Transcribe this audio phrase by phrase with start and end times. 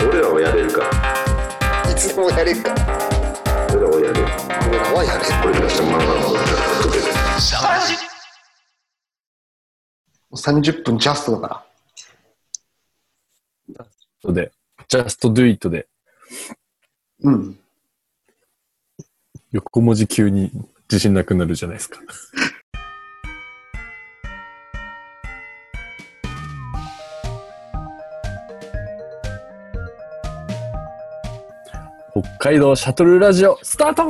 [0.00, 0.80] 俺らはやれるか。
[0.80, 2.74] らいつでもやれるか。
[2.74, 2.86] ら
[3.72, 4.26] 俺らはやれる。
[4.68, 6.32] 俺らはやれる俺たまんまのこ
[6.82, 7.00] とで
[10.32, 11.66] 30分ジャストだか
[14.24, 14.32] ら。
[14.32, 14.52] で、
[14.88, 15.86] just do it で、
[17.20, 17.58] うん。
[19.52, 20.50] 横文字急に
[20.90, 22.00] 自信なくなるじゃないですか。
[32.22, 34.04] 北海道シャトルラジオスタート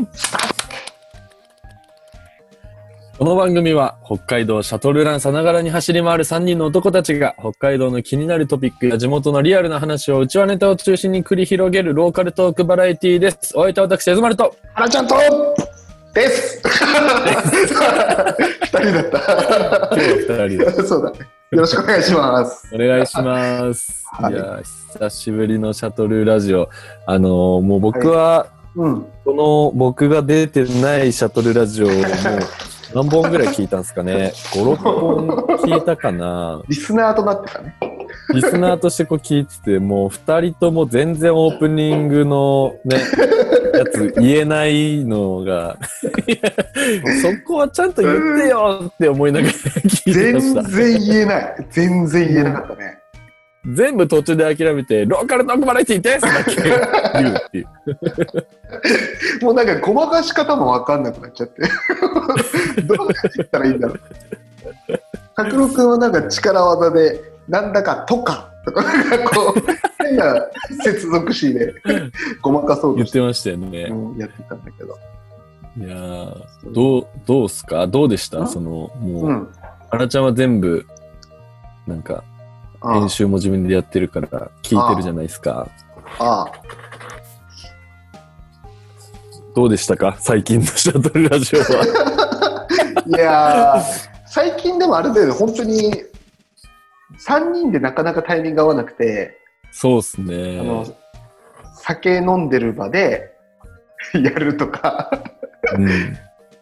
[3.18, 13.58] この番組は北海道シャトルランさながらに走り回る3人の男たちが北海道の気になるトピックや地元のリアルな話を内輪ネタを中心に繰り広げるローカルトークバラエティーです。
[13.58, 14.54] お相手は私、エズマルと。
[14.74, 15.16] 原ちゃんと
[16.16, 16.62] です。
[16.64, 17.74] 二人だっ今日
[19.12, 21.18] は2人そうだね。
[21.50, 22.74] よろしくお願いします。
[22.74, 24.06] お願いします。
[24.12, 24.32] はい。
[24.32, 24.60] い、や、
[24.94, 26.70] 久しぶりのシャトルラジオ。
[27.06, 29.06] あのーもう僕は、うん。
[29.26, 32.02] この僕が出てないシャトルラジオをもう
[32.94, 34.32] 何本ぐらい聞いたんですかね。
[34.54, 36.62] 5、6本聞いたかな。
[36.66, 37.76] リスナーとなってたね
[38.34, 42.98] リスナーとしてこう聞いてて、もう2人とも全然オープニングのね、
[43.78, 45.78] やつ言えないのが、
[47.22, 50.62] そこはちゃんと言ってよって思いながら聞いてま全した。
[50.62, 52.98] 然言えない全然言えなかったね
[53.74, 56.54] 全部途中で諦めて、ローカルトークバラエティですだけ
[57.22, 57.66] 言うっていう。
[59.44, 61.62] もうなんかごまかし方もわかんなくなっちゃって
[62.82, 64.00] どうやって言ったらいいんだろう
[65.36, 68.50] 拓郎君はなんか力技でなんだかとか
[69.34, 69.62] こう
[70.04, 70.34] 変な
[70.82, 71.74] 接続詞で
[72.42, 73.84] ごまかそうと言ってましたよね。
[73.84, 74.96] うんやってたんだけど。
[75.78, 77.86] いやーどう、どうっすか？
[77.86, 78.42] どうでした？
[78.42, 79.48] んその、もう、うん。
[79.90, 80.86] あらちゃんは全部、
[81.86, 82.24] なんか、
[82.80, 84.28] あ編集も自分でやってるから、
[84.62, 85.68] 聞いてるじゃないですか。
[86.18, 86.46] あ。
[89.54, 90.16] どうでしたか？
[90.18, 92.66] 最近のシャトルラジオは。
[93.06, 93.82] いやー
[94.26, 95.92] 最近でもある程度本当に
[97.14, 99.38] 3人でなかなかタイミング合わなくて、
[99.70, 100.96] そうっすあのね。
[101.74, 103.32] 酒飲んでる場で
[104.14, 105.10] やるとか
[105.76, 105.88] うん。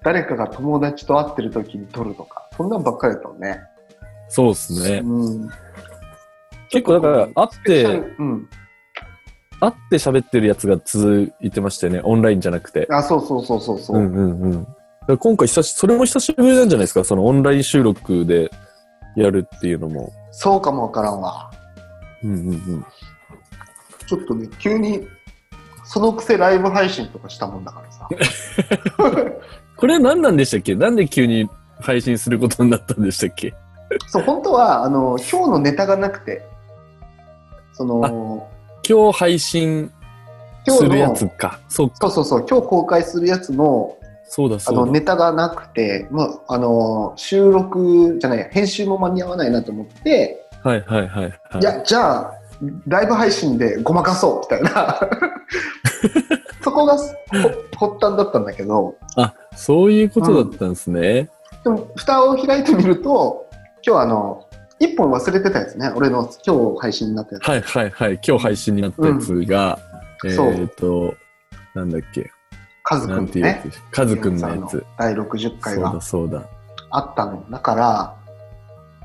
[0.02, 3.60] 誰かが友達と会ってる時に撮るとかそんなんばっかりだったのね。
[4.28, 4.98] そうっすね。
[4.98, 5.50] うん、
[6.70, 8.48] 結構だから、会って、うん、
[9.60, 12.00] 会って喋ってるやつが続いてましたよね。
[12.04, 12.86] オンラインじゃなくて。
[12.90, 14.66] あそうそうそうそうそう、うんうん
[15.08, 15.18] うん。
[15.18, 17.04] 今回久し、それも久しぶりなんじゃないですか？
[17.04, 18.50] そのオンライン収録で
[19.16, 20.12] やるっていうのも。
[20.36, 21.50] そうかもわからんわ
[22.22, 22.86] うんうんうん。
[24.06, 25.06] ちょっとね急に
[25.84, 28.08] そのくせライブ配信とかしたもんだからさ
[29.76, 30.74] これ何なんでしたっけ？
[30.74, 31.48] なんで急に
[31.80, 33.54] 配信することになったんでしたっけ？
[34.08, 36.44] そう本当はあの今日のネタがなくて
[37.72, 38.48] その
[38.88, 39.90] 今日配信
[40.66, 41.60] 今日するやのつか。
[41.68, 41.96] そうか。
[42.00, 43.96] そうそうそう今日公開するやつの
[44.26, 44.86] そうだあそうだ。
[44.86, 51.60] のネタがなくて、まあ、あの収録じゃない編集も間に合わないなと思って、はいはいはい、はい。
[51.60, 52.34] い、やじゃあ
[52.86, 55.00] ライブ配信でごまかそうみたいな
[56.62, 61.28] そこがほ発端だったんだけどあ、そういうことだったんですね。
[61.62, 63.46] でも蓋を開いてみると
[63.86, 64.46] 今日あの
[64.78, 68.20] 一本忘れてたやつね俺の今日配信になったやつ、はいはいはい。
[68.26, 69.78] 今日配信になったやつが、
[70.34, 71.14] そうえっ、と、
[71.74, 72.30] なんだっけ。
[72.84, 74.84] カズくなんんとねていうやつカズくんのやつ。
[74.98, 76.48] 第60回そうがだそうだ。
[76.90, 78.14] あったのだから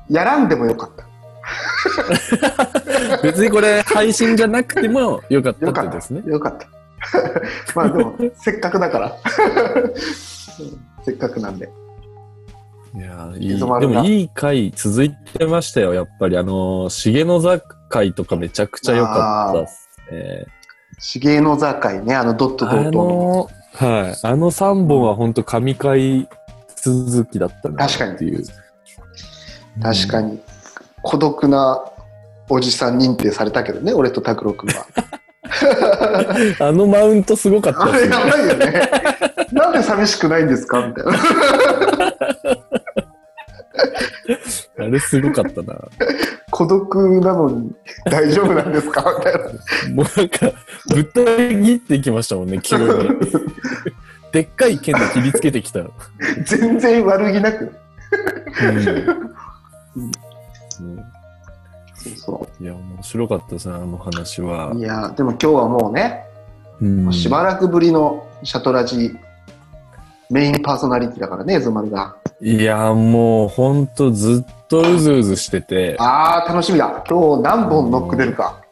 [0.08, 1.06] やらんでもよかった
[3.22, 6.22] 別にこれ配信じゃなくてもよかったってですね。
[6.26, 6.68] よかった。
[7.74, 9.16] まあでも、 せっかくだから。
[11.02, 11.70] せっかくなんで。
[12.94, 16.36] いやーいいでもいい回続いてましたよ、やっぱり。
[16.36, 20.46] あのー、重野座会とかめちゃくちゃ良かったっすね。
[20.98, 23.50] 重の座会ね、あのドットドあットの。
[23.72, 24.18] はい。
[24.26, 26.28] あの3本は本当神回
[26.76, 28.44] 続きだったな確かにっていう。
[29.82, 30.40] 確かに。
[31.02, 31.82] 孤独な
[32.48, 34.86] おじさん認定されたけどね、俺と拓郎君は。
[34.86, 36.54] に。
[36.60, 38.14] あのマウントすごかったあれっすね。
[38.16, 38.90] やばいよね。
[39.52, 40.86] なんで寂しくないんですか？
[40.86, 41.12] みたいな。
[44.78, 45.74] あれすごかったな。
[46.60, 47.72] 孤独なのに
[48.04, 49.02] 大丈夫なんですか？
[49.18, 49.94] みたいな。
[49.94, 50.52] もうなんか、
[50.94, 52.84] ぶった切っていきましたもんね、急に。
[54.30, 55.80] でっかい剣で切りつけてきた。
[55.80, 55.90] うん
[56.44, 57.72] 全然悪気なく。
[58.62, 58.66] う
[60.84, 60.96] ん
[61.94, 64.78] そうそいや、面白かったですね、あの話はう。
[64.78, 64.82] い。
[64.82, 66.26] や、でも今日はもうね、
[66.82, 69.16] うんしばらくぶりのシャトラジ
[70.28, 72.16] メインパーソナリティだからね、ズマルが。
[72.42, 77.04] いや、もうほんとずっとうずうずしてて、あー、楽しみだ。
[77.08, 78.62] 今日何本ノック出るか。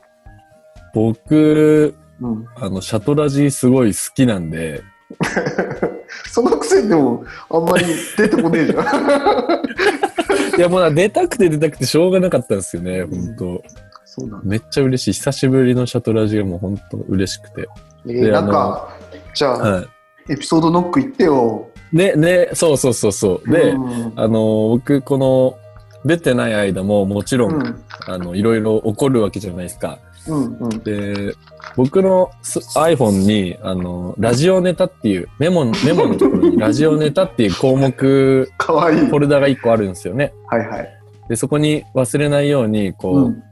[0.94, 2.46] 僕、うん。
[2.56, 4.82] あの、シャトラジすごい好きなんで、
[6.30, 7.84] そのくせにでも、あんまり
[8.16, 8.84] 出てこねえじゃん。
[10.56, 13.62] いやもう出たくて出たくてしょうがなかったんですよね、本当
[14.04, 14.44] そうなんだ。
[14.44, 15.12] めっちゃ嬉しい。
[15.12, 17.68] 久しぶりのシャトラジがもう本当嬉しくて。
[18.06, 18.88] えー、なんか、
[19.34, 19.84] じゃあ、は
[20.28, 21.68] エピソードノック行ってよ。
[21.92, 21.96] い。
[21.96, 23.50] ね、ね、そうそうそうそう。
[23.50, 25.56] で、うんあの、僕、この、
[26.08, 27.84] 出てない間ももちろん、うん。
[28.06, 29.98] あの、いろいろ起こるわけじゃないですか。
[30.26, 30.56] うん。
[30.58, 30.68] うん。
[30.82, 31.34] で、
[31.76, 39.00] 僕のス iPhone に、あの、ラジオネタっていう、メモ、メモのところに ラジオネタっていう項目、かわいい。
[39.00, 40.32] フォルダが1個あるんですよね。
[40.46, 40.88] はいはい。
[41.28, 43.42] で、そこに忘れないように、こう、うん。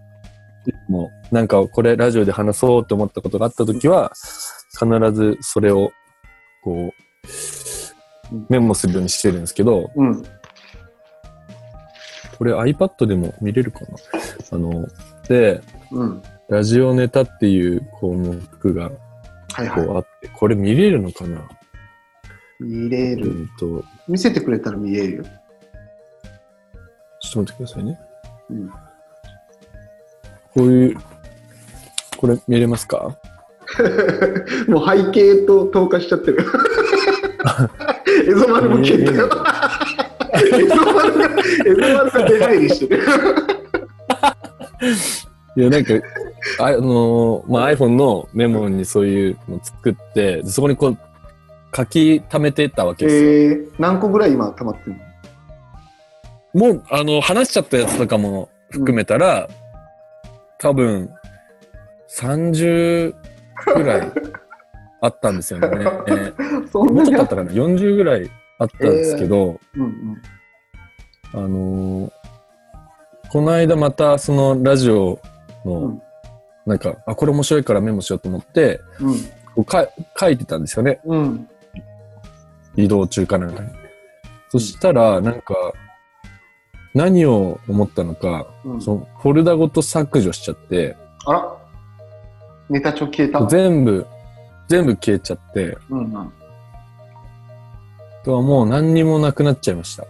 [0.88, 4.12] もう、なんかこれラジオで話そうって思ったことがあったときは、
[4.72, 5.90] 必ずそれを、
[6.64, 10.24] こう、メモするようにしてるんですけど、うん。
[12.38, 13.86] これ iPad でも見れるかな？
[14.52, 14.86] あの、
[15.28, 15.60] で、
[15.92, 16.22] うん。
[16.48, 18.38] ラジオネタっていう項目
[18.74, 18.90] が
[19.52, 21.42] はいはこうあって、これ見れるのかな、い。
[22.64, 23.26] 見れうる。
[23.30, 25.24] んと、見せてくれたら見れるよ。
[27.20, 27.98] ちょっと待ってくださいね。
[28.50, 28.68] うん。
[28.68, 28.76] こ
[30.56, 30.96] ういう、
[32.16, 33.16] これ見れますか？
[34.68, 36.38] もう背景と透過しちゃってる。
[38.28, 39.28] エゾ丸も消えたよ。
[40.46, 41.18] エゾ丸
[42.10, 43.02] が、出入りしてる。
[45.56, 45.94] いや、なんか、
[46.60, 50.98] ああのーまあ、iPhone のメモにそういうの作って、でそこにこう、
[51.74, 53.22] 書き溜めてたわけですよ。
[53.22, 54.96] えー、何個ぐらい今溜まってる
[56.54, 56.66] の？
[56.68, 59.48] もう、あの、話しちゃったやつとかも含めたら、
[60.58, 61.10] 多分、
[62.08, 63.14] 30
[63.74, 64.12] ぐらい
[65.02, 65.68] あったんですよね。
[66.08, 66.32] え
[66.70, 67.36] そんなにあった？
[67.36, 70.22] かな ?40 ぐらいあったんですけど、うんうん。
[71.32, 72.12] あのー
[73.28, 75.20] この間またそのラジオ
[75.64, 76.02] の、うん
[76.66, 79.14] なんか、あ、これ面白いからメモしようと思って、うん。
[79.54, 79.88] こうか
[80.18, 81.00] 書いてたんですよね。
[81.04, 81.48] うん。
[82.74, 83.70] 移動中かなんかに。
[84.48, 85.54] そしたら、なんか、
[86.92, 91.56] 何を思ったのか、うん、そのフォルダごと削除しちゃって、あら
[92.68, 94.06] ネタ帳消えた全部、
[94.66, 96.32] 全部消えちゃって、うんうん。
[98.26, 100.04] とはもう何にもなくなっちゃいました。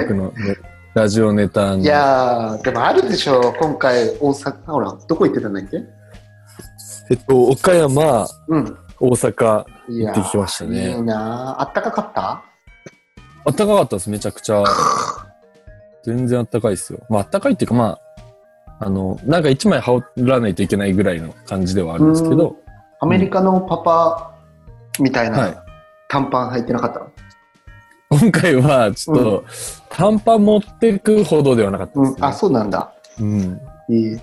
[0.00, 0.56] 僕のね
[0.94, 1.82] ラジオネタに。
[1.82, 5.82] いやー、でもあるでしょ、今回、大阪、ほら、どこ行ってたんだっけ？
[7.10, 8.78] えっと、岡山、うん。
[8.98, 12.42] 大阪、いやー行ってきましたねいいなーあったかかった？
[13.44, 14.64] あったかかったです、めちゃくちゃ。
[16.02, 17.00] 全然あったかいですよ。
[17.10, 17.98] まあ、あったかいっていうか、ま
[18.78, 22.56] あ、あの、なんか一枚羽織らないといけないぐらいの感じではあるんですけど、
[23.00, 24.34] アメリカのパパ
[24.98, 25.65] みたいはいな
[26.08, 27.06] 短パン履いてなかった、
[28.08, 29.44] 今回はちょっと、
[29.90, 32.16] 短パン持ってくほどではなかったですね。
[32.18, 32.92] うん、あ、そうなんだ。
[33.20, 33.60] うん。
[33.88, 34.20] いい。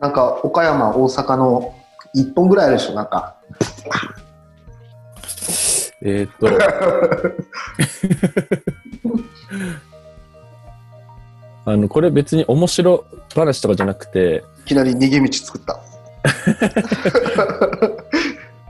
[0.00, 1.74] なんか、岡山、大阪の
[2.14, 3.36] 一本ぐらいあるでしょ、なんか。
[6.02, 6.46] えーっと、
[11.72, 13.04] あの、これ別に面白
[13.34, 15.80] 話とかじゃなくて、いきなり逃げ道作った。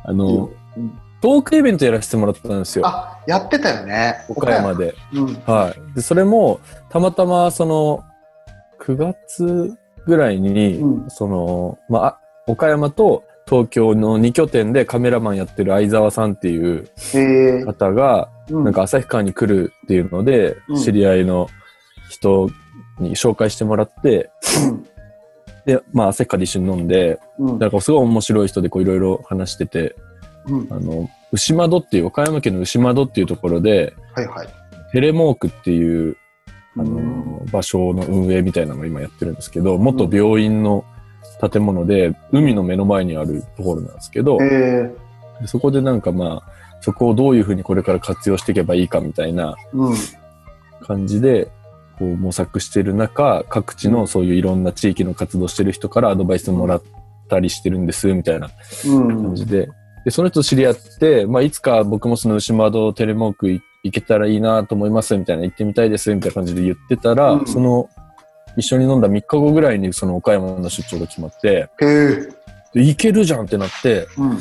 [0.09, 2.87] あの、うんトークイベントやらせてもらったんですよ。
[2.87, 4.25] あ、やってたよね。
[4.29, 4.95] 岡山で。
[5.13, 5.35] うん。
[5.47, 5.95] はい。
[5.95, 6.61] で、それも、
[6.91, 8.05] たまたま、その、
[8.81, 9.77] 9月
[10.07, 21.49] ぐらいに、うんその、まあ、岡山と東京の2拠点でカメラマンやってる相沢さんっていうえー、方が、うんなんか旭川に来るっていうので、うん知り合いの
[22.09, 22.49] 人
[23.00, 24.31] に紹介してもらって、
[25.64, 27.49] で、まあ、旭川で一緒に飲んで、うん。
[27.50, 27.59] うん。
[27.59, 29.97] なんかすごい面白い人でこういろいろ話してて、
[30.49, 30.67] うん。
[30.71, 34.49] あの、牛窓っていう、岡山県の牛窓っていうところで、はいはい。
[34.93, 36.17] テレモークっていう、
[36.79, 40.85] あのうん場所の運営みたいなのを今やってるんですけど、元病院の
[41.50, 49.95] 建物で、海の目の前にあるところなんですけど、えー、でそこでなんかまあ、そこをどういうふうにこれから活用していけばいいかみたいなうん。
[50.83, 51.49] 感じで、
[51.99, 56.83] こう模索してる中、各地のそういういろんな地域の活動してる人からアドバイスもらっ
[57.29, 58.50] たりしてるんです、みたいな
[58.87, 59.35] うん感。
[59.35, 59.69] じで、
[60.07, 67.91] で、その人と知り合って、まあ、いつか僕もその牛窓テレモークい行けたらいいなと思います、みたいな、行ってみたいです、みたいな感じで言ってたら、うんその、
[68.57, 72.31] 一緒に飲んだ3日後ぐらいにその岡山の出張が決まって、えー、
[72.73, 74.39] で行けるじゃんってなって、うん。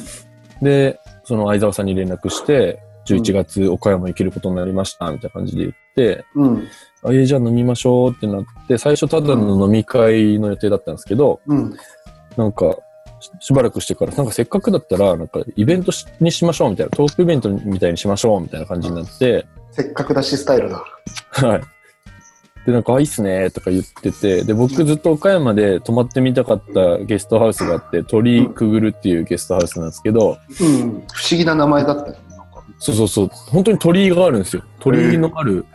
[0.62, 6.58] で、その相沢さんに連絡して、11月岡山行けることになりました、みたいな感じで言って、うん。
[7.04, 11.76] あ、えーじゃあ飲みましょうってなって、最初ただの飲み会の予定だったんですけど、うん。
[12.38, 12.78] なんか、
[13.26, 20.84] ししばらくしてから、なんかせっかくだったら、なんかイベントしにしましょうみたいな、トークイベントみたいにしましょうみたいな感じになって、せっかくだしスタイルだ。
[21.32, 21.62] はい。
[22.66, 30.80] で、なんか、あ、いいっすね、とか言ってて、で、僕ずっと岡山で泊まってみたかったゲストハウスがあって、鳥居くぐるっていうゲストハウスなんですけど、うん。
[31.14, 32.14] 不思議な名前だった
[32.80, 34.64] そうそうそう、本当に鳥居があるんですよ。
[34.80, 35.66] 鳥居のある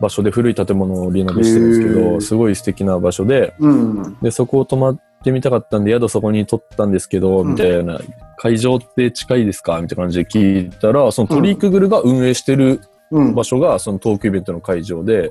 [0.00, 4.16] 場所で古い建物をリノベしてるんですけへど、ーすごい素敵な場所で、うん。
[4.22, 8.00] で、そこを泊まってみたかったんで、宿そこに取ったんですけど、うんみたいな、
[8.38, 9.80] 会場って近いですか？
[9.80, 12.80] みたいな感じで聞いたら、その鳥居くぐるが運営してる
[13.12, 13.34] うん。
[13.34, 15.30] 場所が、そのトークイベントの会場で。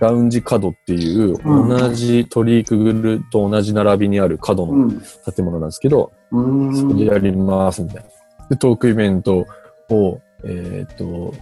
[0.00, 5.00] ラウンジ角っていう、うん同じ鳥居くぐると同じ並びにある角のうん。
[5.34, 7.06] 建物なんですけど、うそこでん。
[7.06, 8.10] やります、みたいな。
[8.50, 9.46] で、トークイベント
[9.88, 11.34] を、えーっと、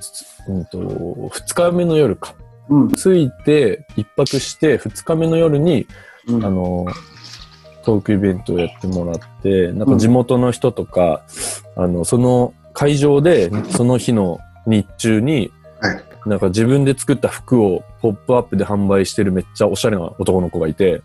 [0.00, 2.34] つうんと、2日目の夜か。
[2.68, 2.88] うん。
[2.90, 5.86] 着いて、一泊して、2日目の夜に、
[6.28, 6.44] うん。
[6.44, 6.86] あの、
[7.84, 11.22] トークイベントをやってもらって、なんか地元の人とか、
[11.76, 16.04] あの、その会場で、その日の日中に、はい。
[16.26, 21.02] なんか自分で作った服をポップアップで販売してるめっちゃおしゃれな男の子がいて、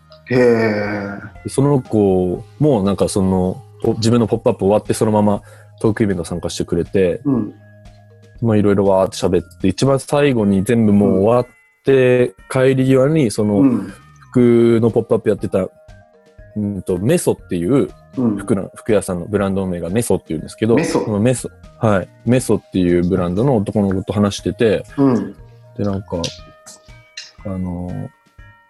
[1.48, 5.42] その子もなんかその、ポ自分のポップアップ終わってそのまま
[5.80, 7.54] トークイベント参加してくれて、うん。
[8.42, 11.46] まあいろいろわーって喋って、一番最後に全部もう終わっ
[11.84, 13.92] て、帰り際にその、うん。
[14.34, 15.68] 服のポップアップやってた、
[16.56, 18.36] うんと、メソっていううん。
[18.36, 21.50] 服な服屋さんのブランド名がメソっていうんですけど、メソメソ。
[21.78, 22.08] はい。
[22.24, 25.36] メソっていうブランドの男の子と話してて、うん。
[25.76, 26.22] で、なんか、
[27.44, 28.08] あのー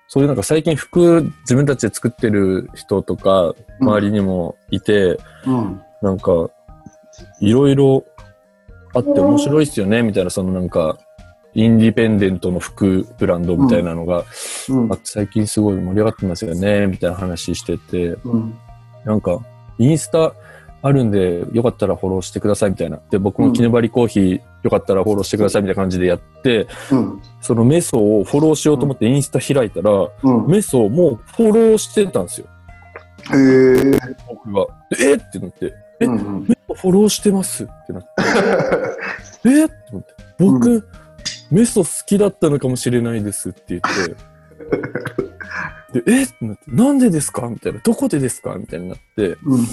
[0.07, 5.83] そういうなんか最近服自分たちで作ってる人とか周りにもいて、うん。
[6.03, 6.51] なんか、
[7.41, 8.05] いろいろ
[8.95, 10.99] あって面白いっすよね、みたいな、そのなんか、
[11.55, 14.25] インディペンデントの服ブランドみたいなのが、
[14.69, 14.99] うんあ。
[15.05, 18.59] 最近すごい盛り上がってますよね、みたいな話してて、うん。
[19.05, 19.39] なんか、
[19.79, 20.35] インスタ
[20.83, 23.01] あるんで、よかったらフォローしてくださいみたいな。
[23.11, 27.23] で、僕もキネバリコーヒー、よかったらフォローしてくださいみたいな感じでやって、うん。
[27.41, 29.91] そのメソをフォローしようと思ってインスタ開いたら、
[30.23, 30.47] うん。
[30.47, 32.47] メソもうフォローしてたんですよ、
[33.33, 34.01] へえ。
[34.29, 34.67] 僕が。
[34.91, 36.45] でえってなって、えうん。
[36.47, 40.89] メソフォローしてますってなって、 えって思って、僕、
[41.51, 43.81] メソ好きだったのかもしれないですって言っ
[45.93, 46.23] て、で、え？
[46.25, 47.49] ってなって、なんでですか？
[47.49, 48.55] みたいな、どこでですか？
[48.57, 49.67] みたいになって、うん。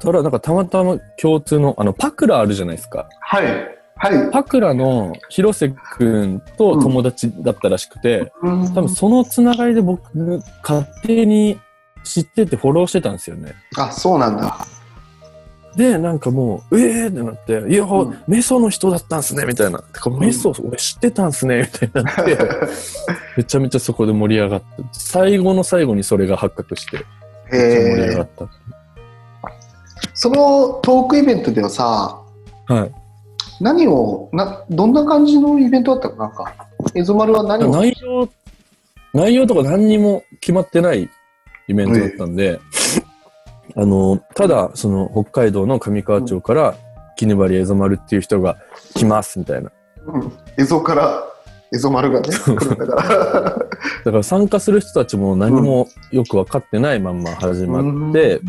[0.00, 3.08] ただ、なんかたまたま共通の、あの、パクラあるじゃないですか。
[3.20, 3.46] はい。
[3.94, 4.30] はい。
[4.32, 10.02] パクラの広瀬くんと友達だったらしくて、うん多分そのつながりで僕、
[10.62, 11.60] 勝手に
[12.02, 13.54] 知っててフォローしてたんですよね。
[13.76, 14.66] あ、そうなんだ。
[15.76, 19.78] で、なんかもう、ええー、ってなって、いや、うんメソの人だったんすね、みたいな。
[19.78, 22.38] てか、メソ、俺知ってたんすね、みたいになって、
[23.38, 27.04] めちゃめちゃそこで盛り上がって、最後の最後にそれが発覚して、
[27.50, 28.14] めっちゃ盛り上。
[28.16, 28.48] がった。
[30.14, 32.20] そのトークイベントではさ、
[32.66, 32.92] はい。
[33.60, 36.16] 何を、な、どんな感じのイベントだったの？
[36.16, 36.54] なんか、
[36.94, 37.70] エゾマルは何を？
[37.70, 38.28] 内容、
[39.14, 41.08] 内容とか何にも決まってない
[41.68, 42.60] イベントだったんで、
[43.74, 46.74] あの、ただ、その、北海道の上川町から、
[47.16, 48.56] 絹張エゾマルっていう人が
[48.94, 49.70] 来ます、みたいな。
[50.06, 50.32] うん。
[50.58, 51.24] エゾから、
[51.72, 53.02] エゾマルがね、来るんだから。
[54.04, 58.40] だから参加する人たちも何もよく分かってないまんま始まって、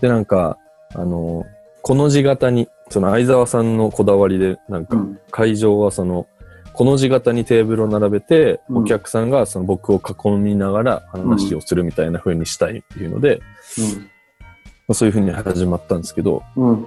[0.00, 0.58] で、なんか、
[0.94, 1.44] あの、
[1.82, 5.18] この字型に、その相沢さんのこだわりで、なんか、うん。
[5.30, 6.26] 会場はその、
[6.72, 13.40] この字型にテーブルを並べて、うんお客さんがその僕を囲みながら話をするみたいな風にしたいっていうので、
[13.78, 16.86] まあそういう風に始まったんですけど、うん。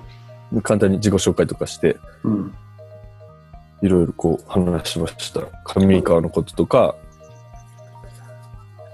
[0.51, 0.61] うん。
[0.61, 2.53] 簡単に自己紹介とかして、うん。
[3.81, 5.41] いろいろこう話しました。
[5.65, 6.95] 上川のこととか、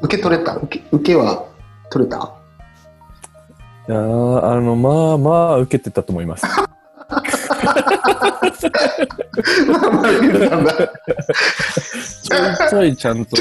[0.02, 0.56] 受け取れた？
[0.58, 1.46] 受け、受けは
[1.90, 2.34] 取れた？
[3.88, 6.46] いやーあの、まあまあ受けてたと思います。
[9.68, 10.74] まあまあ受けたんだ。
[10.74, 13.38] ちょいちょいちゃんと。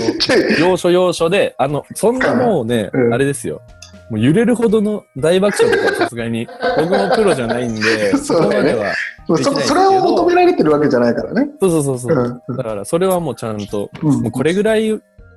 [0.61, 3.63] 要所要所で、あの、そんなもうね、うんあれですよ。
[4.11, 6.47] もう揺れるほどの大爆笑とかはさすがに、
[6.77, 8.93] 僕もプロじゃないんで、そこまでは。
[9.27, 11.49] そできないですけどそれを求められてるわけじゃないからね。
[11.61, 12.41] そうそうそうそう。
[12.49, 14.93] うんだから、それはもうちゃんと、うんもうこれぐらい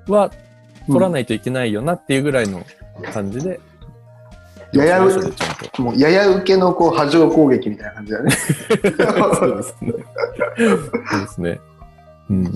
[0.07, 0.31] は
[0.87, 2.61] 取らないといけないよなっていうぐらいの
[3.13, 3.59] 感じで、
[4.73, 5.81] やや要所要所でちゃんと。
[5.81, 8.31] もうやや受けのこう波状攻撃みたいな感じだね。
[8.31, 9.93] そうですね。
[11.09, 11.59] そうですね。
[12.29, 12.53] うんうんうん。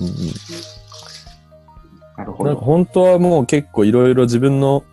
[2.18, 2.50] なるほど。
[2.50, 4.84] なんか本当はもう結構いろいろ自分の、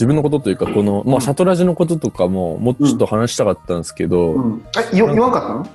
[0.00, 4.64] 自分のことというか、この、まあ、サトラジのこととかももうちょっと話したかったんですけど、うん、
[4.94, 5.68] えよ言わんかったの？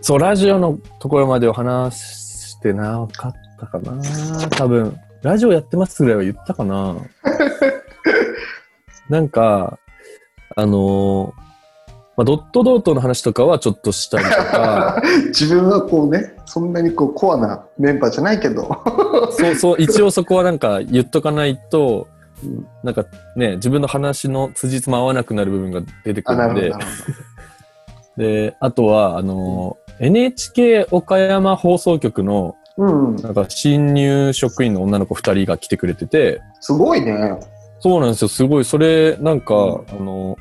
[0.00, 4.48] そう、ラジオのところまでを話してなかったかな。
[4.48, 6.96] 多分、ラジオやってますぐらいは言ったかな。
[9.10, 9.78] なんか、
[10.56, 11.40] あのー
[12.16, 18.82] まあ、ドットドートの話とかはちょっとしたりとか、 自分はこうね、そんなにこうコアなメンバーじゃないけど。
[19.32, 22.09] そうそう、一応そこはなんか言っとかないと、うん
[22.82, 23.04] なんか
[23.36, 26.72] ね、自分の話の辻褄合わなくなる部分が出てくるんで
[28.16, 32.84] で、あとは、あの、NHK 岡山放送局の、ど。
[32.84, 33.16] うん。
[33.16, 37.38] なんか新入職員の女の子二人が来てくれてて、すごいね。
[37.78, 40.38] そうなんですよ、すごい、それ、なんか、うんあの、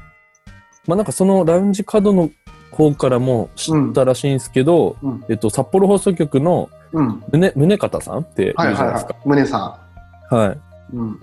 [0.88, 2.30] まあ、なんかそのラウンジ角の
[2.72, 5.26] 方からも知ったらしいんですけど、うん。
[5.30, 7.24] えっと、札幌放送局のうん。
[7.32, 9.14] 宗宗方さんっているじはいはいゃないですか。
[9.14, 9.28] はい。
[9.28, 9.80] 宗さ
[10.32, 10.48] はい。
[10.48, 10.52] ん。
[10.52, 10.62] うん。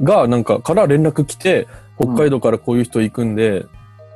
[0.02, 1.66] が、なんか、から連絡来て、
[1.99, 3.66] 北海道からこういう人行くんで、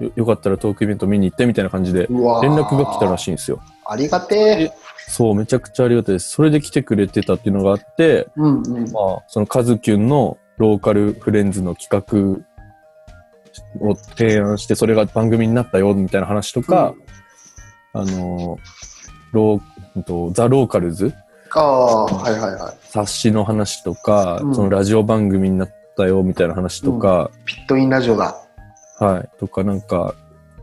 [0.01, 3.61] よよかったらトークイベント見に行ってみたいな感じで、うわー連絡が来たらしいんですよ。
[3.87, 4.73] ありがて
[5.09, 6.31] そう、めちゃくちゃありがたいです。
[6.31, 8.27] それで来てくれてたっていうのがあって、え。
[8.37, 8.93] うんうん。
[8.93, 16.95] まあ、そのカズキュンのローカルフレンズの企画を提案して、それが番組になったよ、みたいな話とか、
[17.93, 18.59] あの、
[19.33, 19.61] ロー、
[19.97, 21.13] うんとザ・ローカルズ
[21.53, 22.80] ああ、はいはいはい。
[22.93, 28.35] 冊子の話とか、うんそのラジオ番組になったよ、みたいな話とか、ピットインラジオだ。
[28.99, 30.15] はい、とかなんか、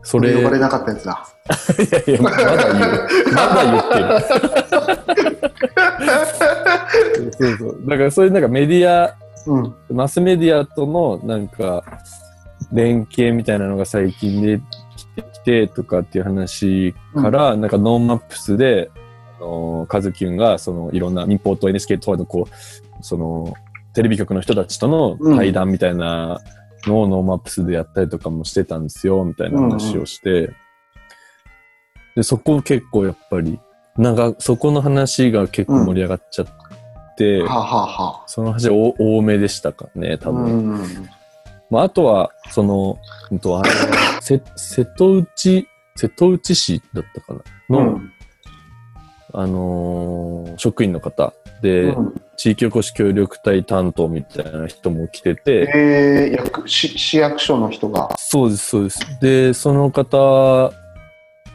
[0.02, 1.26] そそれ、れ呼ばれなかったやつだ。
[1.78, 2.50] いやいや、まだ言う。
[3.32, 4.04] まだ言ってる。
[7.32, 7.80] そうそう。
[7.86, 9.16] だからそういうなんかメディア、
[9.46, 9.74] うん。
[9.90, 11.82] マスメディアとのなんか
[12.72, 14.60] 連携みたいなのが最近で
[14.96, 18.98] きてきてとかっていう話から、なんか NoMaps で、あ
[19.40, 23.54] のカズキュンがそのいろんな民放と NHK とのこう、その
[23.94, 26.40] テレビ局の人たちとの対談みたいな
[26.86, 30.52] のを NoMaps でやったりとかもしてたんですよ、みたいな話をして、
[32.14, 33.58] で、そこ結構やっぱり、
[33.96, 36.46] なんかそこの話が結構盛り上がっちゃっ
[37.16, 40.44] て、はあ、はあはその話お多めでしたかね、多あ、分。
[40.44, 41.08] うん。
[41.70, 42.98] まあ、あとは、その、
[43.30, 43.70] うんと、あれ
[44.20, 44.38] 瀬
[44.84, 47.34] 戸内、瀬戸内市だったか
[47.68, 47.76] な？
[47.76, 48.12] の、うん
[49.32, 51.32] あのー職員の方
[51.62, 58.14] で、うん地域おこし協力隊担当みたいな人も来てて、えー、役市市役所の人が。
[58.16, 59.20] そうです、そうです。
[59.20, 60.72] で、その方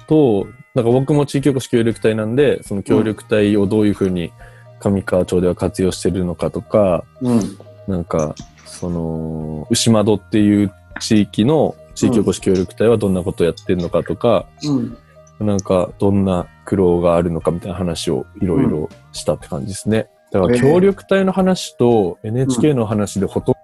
[0.08, 4.34] と、なんか僕も地域おこし協力隊なんで、その協力隊をどういうふうに
[4.82, 7.58] 上川町では活用してるのかとか、うん。
[7.88, 14.98] なんか、その、牛窓っていう地域の地域おこし協力隊はどんなことをやってるのかとか、うん。
[15.44, 20.10] なんか、どんな苦労があるのかみたいな話をいろいろしたって感じですね。
[20.32, 23.56] だから、協力隊の話と NHK の話でほとん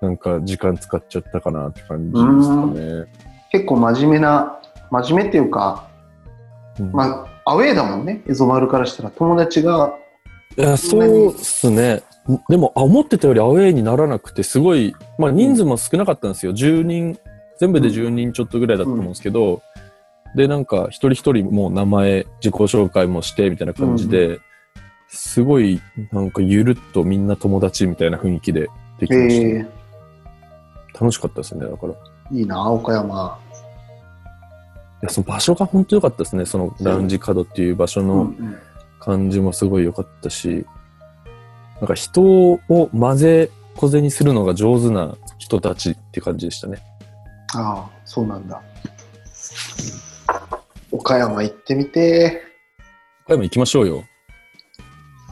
[0.00, 3.06] ど、なんか時間使っちゃったかなって感じですかね。
[3.50, 4.60] 結構真面目な、
[4.90, 5.88] 真面目っていうか、
[6.80, 7.04] うんま
[7.44, 9.10] あ、アウェーだもんね、エゾマルからしたら。
[9.10, 9.94] 友達が、
[10.56, 12.02] いや、そうっすね。
[12.48, 16.52] でも、あ思ってたよりアウェーにならなくて、すごい、まあ人数も少なかったんですよ。
[16.52, 17.18] 10人、
[17.58, 19.62] 全部で10人ちょっとぐらいだったと思うんですけど、
[20.34, 24.40] で、なんか、一人一人もう名前、自己紹介もして、みたいな感じで、
[25.08, 25.80] すごい、
[26.12, 29.66] なんか、ゆるっとみんな友達みたいな雰囲気でできました、え
[30.94, 31.92] 楽しかったですね、だから。
[31.92, 33.38] いー、いいな、岡山。
[35.02, 36.44] や、その場所が本当良かったですね。
[36.44, 38.58] そのラウンジ角っていう場所うんのうん
[39.00, 40.66] 感じもすごい良かったし、
[41.80, 46.82] なんか人を混ぜ小銭するのが上手な人たちって感じでしたね。
[47.54, 48.60] ああ、そうなんだ。
[50.98, 52.42] 岡山行ってみて。
[53.24, 54.04] 岡山行きましょうよ。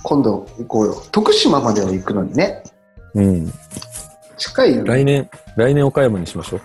[0.05, 1.03] 今度行こうよ。
[1.11, 2.63] 徳島までは行くのにね。
[3.15, 3.53] うん。
[4.37, 4.89] 近いよね。
[4.89, 6.61] 来年、来年岡山にしましょう。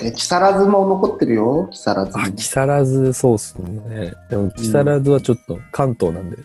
[0.00, 1.68] え、木更津も残ってるよ。
[1.70, 2.36] 木更津あ、に。
[2.36, 4.14] 木更津、そうっすね。
[4.30, 6.36] でも木更津はちょっと関東なんで。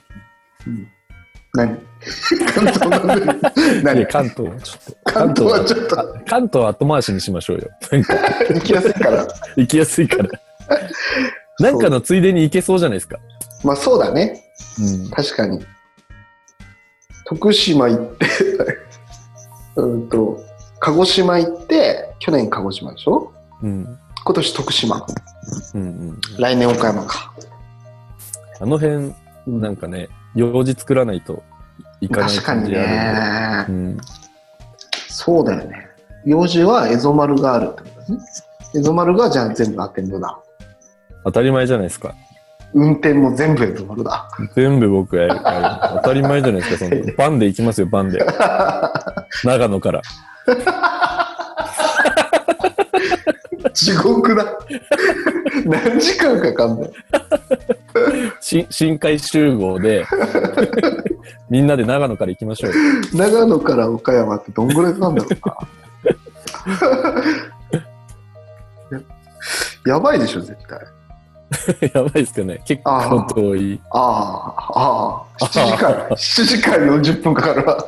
[0.68, 0.88] うん
[1.54, 1.76] 何？
[2.54, 3.26] 関東なんで
[3.84, 4.06] 何？
[4.06, 4.98] 関東はちょっと。
[5.06, 7.70] 関東はちょっとあ関東は後回しにしましょうよ。
[8.54, 9.28] 行きやすいから。
[9.56, 10.30] 行きやすいから。
[11.60, 13.17] なんかのついでに行けそうじゃないですか。
[13.63, 14.43] まあそうだね。
[14.80, 15.10] うん。
[15.10, 15.65] 確かに。
[17.26, 18.26] 徳島行って、
[19.76, 20.39] うんと、
[20.80, 23.32] 鹿児島行って、去年鹿児島でしょ？
[23.62, 23.98] うん。
[24.26, 25.06] 今年徳島。
[25.74, 26.19] うんうん。
[26.38, 27.32] 来年岡山か。
[28.62, 29.13] あの辺、
[29.48, 31.43] なんかね、用事作らないと
[32.02, 33.65] いかない確かに感じあね。
[33.69, 33.98] うん。
[35.10, 35.88] そうだよね。
[36.26, 38.19] 用事はエゾ丸があるってことですね。
[38.76, 40.38] エゾ丸がじゃあ全部アテンドだ。
[41.23, 42.15] 当たり前じゃないですか。
[42.73, 44.29] 運転も全部だ。
[44.55, 45.39] 全部僕がやる。
[46.03, 47.13] 当たり前じゃないですか、その。
[47.17, 48.19] バンで行きますよ、バンで。
[49.43, 50.01] 長野から。
[53.73, 54.45] 地獄だ。
[55.65, 56.91] 何時間かかんない。
[58.39, 60.05] し深海集合で、
[61.49, 62.77] みんなで長野から行きましょうよ。
[63.13, 65.58] 長野から岡山ってどんぐらいかかんだろうな。
[69.93, 70.79] やばいでしょ、絶対。
[71.93, 72.62] やばいですかね。
[72.65, 73.81] 結構遠い。
[73.91, 77.85] ああ、ああ、7時間、 7時間40分かかるわ。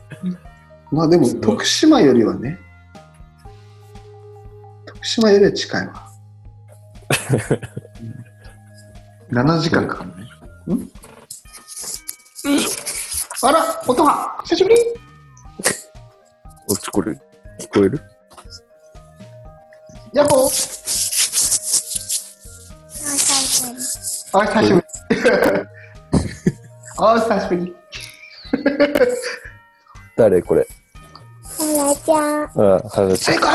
[0.92, 2.58] まあでも、徳島よりはね、
[4.86, 6.08] 徳島よりは近いわ。
[8.00, 8.24] うん
[9.30, 10.76] 7時間かかるね。
[10.76, 10.90] ん。
[13.42, 14.76] あら、音が久しぶり。
[16.68, 18.00] おちこれ、聞こえる？
[20.12, 20.48] ヤッホー
[24.34, 24.82] あ、 久しぶり。
[26.98, 27.74] あ、久しぶり。
[30.16, 30.66] 誰これ？
[31.58, 32.50] はらちゃん。
[32.56, 33.38] あ、はずちゃん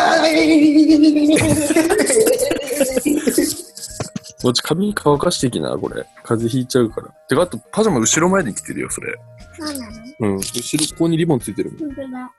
[4.41, 6.05] こっち髪乾かしてきな、これ。
[6.23, 7.09] 風邪ひいちゃうから。
[7.27, 9.13] てか、あと、パジャマ後ろ前に来てるよ、それ。
[9.57, 9.93] そうなの？
[10.19, 10.37] うん。
[10.37, 11.73] 後ろ、ここにリボンついてる。
[11.77, 12.31] 本当だ。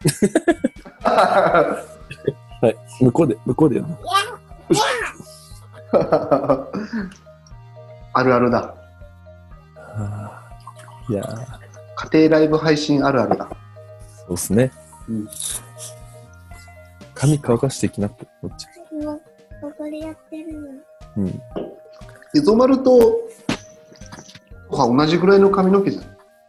[2.63, 2.77] はい。
[3.01, 3.99] 向こうで、向こうでやるの。
[8.13, 8.75] あるあるだ。
[11.09, 11.37] いやー、
[12.13, 13.49] 家庭ライブ配信あるあるだ。
[14.27, 14.71] そうっすね。
[15.09, 15.29] うん
[17.15, 18.67] 髪乾かしてきなって、こっち。
[19.05, 19.23] もう、
[19.61, 20.69] ここでやってるの。
[21.19, 21.29] うん。
[22.35, 22.99] エゾマルと、
[24.71, 26.05] は同じぐらいの髪の毛じゃん。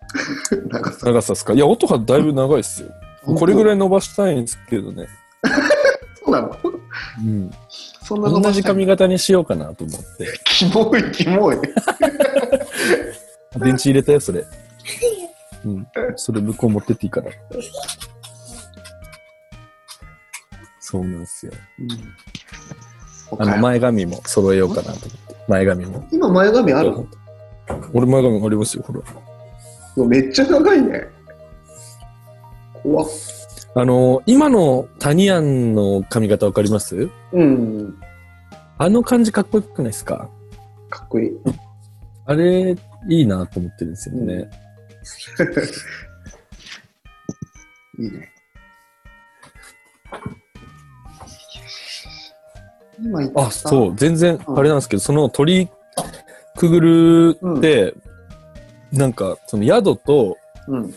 [0.71, 1.05] 長さ。
[1.05, 1.51] 長さっすか？
[1.51, 2.89] いや、音がだいぶ長いっすよ。
[3.37, 3.75] これぐらい。
[3.75, 5.07] い伸ばしたいんですけどね。
[6.23, 6.57] そうなの？
[7.19, 7.51] うん。
[8.03, 10.27] そんな同じ髪型にしようかなと思って。
[10.45, 11.57] キモい、キモい。
[13.59, 14.45] 電池入れたよ、それ。
[15.65, 15.87] うん。
[16.15, 17.31] それ向こう持ってっていいから。
[20.79, 21.53] そうなんですよ。
[23.37, 25.09] あの、前髪も揃えようかなと思って。
[25.47, 26.07] 前髪も。
[26.11, 26.93] 今、前髪ある
[27.93, 30.07] 俺前髪ありますよ、ほら。
[30.07, 31.07] めっちゃ長いね。
[32.83, 33.09] 怖っ。
[33.73, 37.09] あの、今のタニアンの髪型わかります？
[37.31, 37.97] うん。
[38.77, 40.29] あの感じかっこよくないですか？
[40.89, 41.31] かっこいい。
[42.25, 42.75] あれ、
[43.07, 44.49] いいなと思ってるんですよね。
[47.97, 48.29] いいね。
[52.99, 55.69] 今あ、そう、全然うんあれなんですけど、その鳥
[56.57, 57.95] くぐるって、
[58.91, 60.75] なんか、その宿とう。
[60.75, 60.93] うん。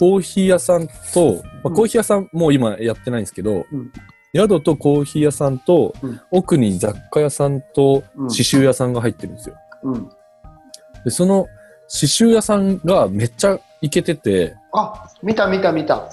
[0.00, 3.92] コーヒー屋さんと、まあ、うんコーヒー屋さんもう今やってないんですけど、うん
[4.32, 9.56] 宿とコーヒー屋さんと、うん奥に雑貨屋さんとうん刺繍屋さんが入ってるんですよ。
[9.82, 10.08] うん。
[11.04, 11.48] で、その
[11.88, 16.08] 刺繍屋さんがめっちゃイケてて、あ、見た見た見た。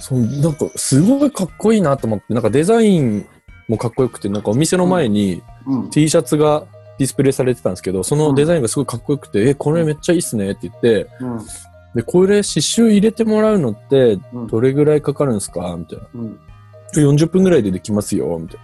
[0.00, 3.26] そのなんかすごいかっこいいなと思って、なんかデザイン
[3.68, 5.90] もかっこよくて、なんかお店の前にうん。
[5.90, 6.64] T シャツが
[6.98, 11.40] ディスプレイされてたんですけど、そのデザインがすごいかっこよくて、え、これめっちゃいいっすねって言って、うん。
[11.94, 14.46] で、これ刺繍入れてもらうのってうん。
[14.48, 15.76] どれぐらいかかるんですか？
[15.78, 16.04] みたいな。
[16.14, 16.40] うん。
[16.94, 18.62] 40分ぐらいでできますよ、みたいな。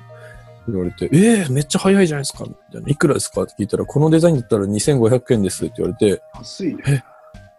[0.68, 2.88] 言われて、えー、めっちゃ早いじゃないですか、みたいな。
[2.88, 3.42] いくらですか？
[3.42, 7.04] って聞いたら、このデザインだったら2500円ですって言われて、安いね。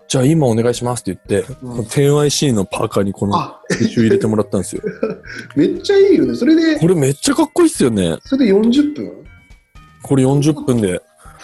[0.08, 4.82] じゃあ今お願いしますって言って、うん 10IC のパーカーにこのあ、刺繍入れてもらったんですよ。
[5.56, 6.36] めっちゃいいよね。
[6.36, 8.18] それで、これめっちゃかっこいいっすよね。
[8.26, 9.12] それで40分？
[10.04, 11.02] これ40分で、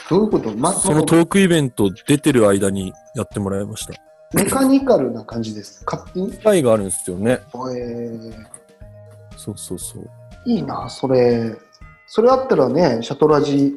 [0.10, 0.52] どういうこと？
[0.58, 3.94] ま、そのトークイベント出てる間にやってもらいました。
[4.34, 5.84] メカニカルな感じです。
[5.86, 6.32] 勝手に。
[6.32, 7.42] 機械があるんですよね。
[7.54, 8.46] えー、
[9.38, 10.10] そうそうそう。
[10.46, 11.56] いいな、それ。
[12.08, 13.74] それあったらね、シャトラジ、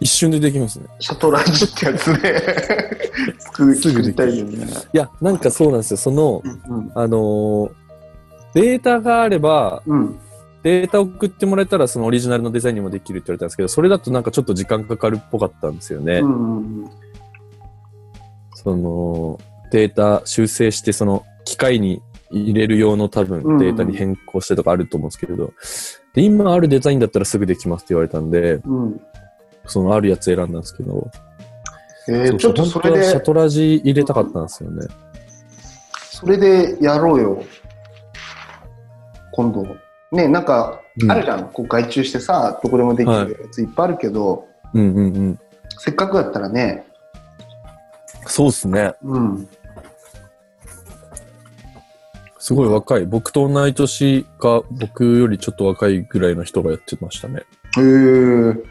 [0.00, 0.86] 一瞬でできますね。
[0.98, 2.42] シャトラジってやつね、
[3.38, 4.56] 作すぐできるい
[4.92, 5.96] や、なんかそうなんですよ。
[5.98, 6.92] その、うん。
[6.94, 7.70] あのー
[8.52, 10.18] データがあれば、うん。
[10.64, 16.18] データ送ってもらえたらそのオリジナルのデザインにもできるって言われたんですけど、それだとなんかちょっと時間かかるっぽかったんですよね。
[16.18, 16.90] うんうん
[18.62, 19.38] その、
[19.70, 25.52] データ修正して、その、機械に入れる用の多うんうん分データに変更してとかあると思うんですけど、
[26.14, 28.82] で今あるデザインだったらすぐできますって言われたんで、うん。
[28.84, 29.00] うん。
[29.66, 31.10] そのあるやつ選んだんですけど、
[32.08, 34.86] えー、ちょっとそれで、シャトラジ入れたかったんですよね。
[36.10, 37.44] それでやろうよ。
[39.32, 39.64] 今度。
[40.12, 41.48] ね、なんか、うんあるじゃん。
[41.50, 44.44] こう外注してさ、どこでもできるやついっぱいあるけど、
[44.74, 45.38] うんうんうん。
[45.78, 46.84] せっかくだったらね、
[48.30, 48.94] そうっすね。
[49.02, 49.48] うん。
[52.38, 53.04] すごい若い。
[53.04, 57.42] 僕と同い年か、僕よりちょっと若いぐらいの人がやってましたね。
[57.76, 58.62] へえかっ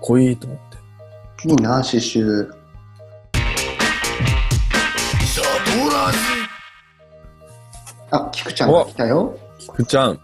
[0.00, 0.58] こいいと思っ
[1.42, 1.48] て。
[1.48, 2.52] いいな、刺繍。
[8.10, 9.38] あ、菊ちゃんが来たよ。
[9.58, 10.20] 菊ちゃん。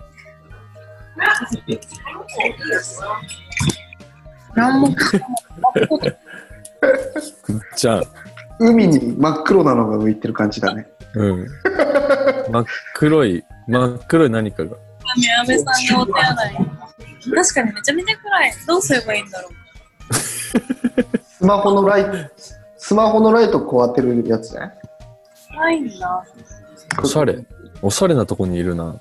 [4.55, 4.95] なん
[7.53, 8.03] も菊ちゃん。
[8.59, 10.87] 海に真っ黒なのが浮いてる感じだね。
[11.14, 11.46] うん。
[12.51, 14.77] 真っ黒い、真っ黒い何かが。
[15.46, 16.55] さんのお手洗い。
[17.35, 18.53] 確かにめちゃめちゃ暗い。
[18.66, 19.53] どうすればいいんだろう。
[21.25, 22.12] スマホのライト、
[22.77, 24.72] スマホのライトこう当てるやつね。
[25.51, 26.25] 暗いんだ。
[27.03, 27.44] おしゃれ。
[27.83, 28.96] おしゃれなとこにいるな。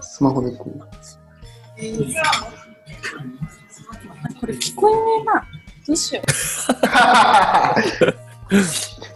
[0.00, 0.78] スマホでこう。
[4.40, 5.57] これ聞こえねえな。
[5.88, 6.24] どうしよう。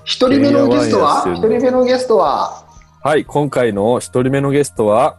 [0.05, 1.25] 一人目のゲストは？
[1.27, 2.65] 一人目のゲストは？
[3.05, 5.19] はい、今回の一人目のゲストは、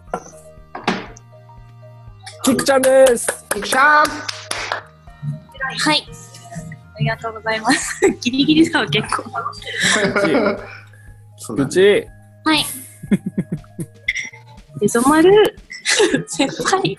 [2.43, 4.05] キクちゃんですキクちゃんは
[5.93, 6.07] い。
[6.95, 8.01] ありがとうございます。
[8.21, 9.23] ギリギリだわ、結構。
[11.37, 12.07] そうだね口
[12.45, 12.65] はい。
[14.81, 15.55] でそまる
[16.27, 16.97] 先輩。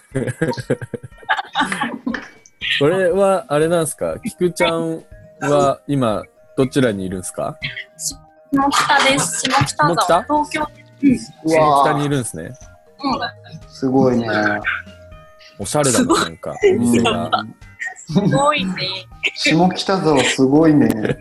[2.78, 4.18] これは、あれなんですか？
[4.20, 5.02] キクちゃん
[5.40, 6.22] は今、
[6.56, 7.56] どちらにいるんですか？
[7.96, 8.16] 下
[8.70, 9.40] 北です。
[9.42, 9.96] 下北沢。
[9.96, 10.34] 下北？
[10.44, 10.62] 東京。
[10.62, 10.68] う
[11.48, 12.44] 北わにいるんですね。
[12.44, 12.52] うん。
[13.68, 14.28] すごいね。
[15.58, 17.30] おしゃれだな、なんか、お店が。
[18.08, 18.72] すごいね。
[19.34, 20.88] 下北沢すごいね。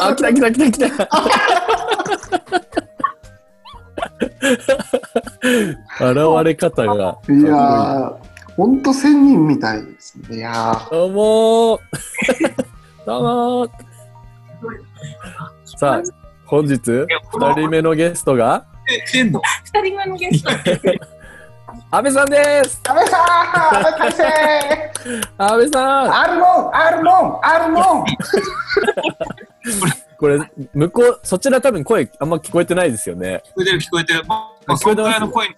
[0.00, 1.08] あ、来た来た来た来た
[6.12, 7.18] 現れ方が。
[7.28, 8.16] いやー、
[8.56, 10.36] ほんと仙人みたいですね。
[10.36, 11.80] いやー、どうもー
[13.04, 13.70] どうもー
[15.78, 16.02] さあ、
[16.46, 17.06] 本日、二
[17.54, 19.26] 人目のゲストが、二
[19.82, 20.50] 人目のゲスト。
[21.90, 22.80] 安倍さんです。
[22.88, 23.20] 安倍さん
[25.36, 27.38] 安倍さんあるもんあるもん。
[27.44, 28.06] あるもん
[30.18, 30.38] これ、
[30.72, 33.42] 向こう、そちら多分声あんま聞こえてないですよね。
[33.44, 34.24] 聞こえてる聞こえてる。
[34.24, 35.54] もう、そのぐらいの声に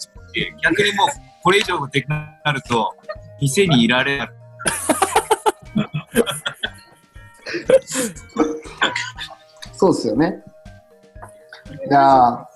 [0.60, 1.08] 逆にもう、
[1.42, 2.94] これ以上でかくなると、
[3.40, 4.30] 店にいられない。
[9.74, 10.42] そうですよね。
[11.88, 12.46] いや。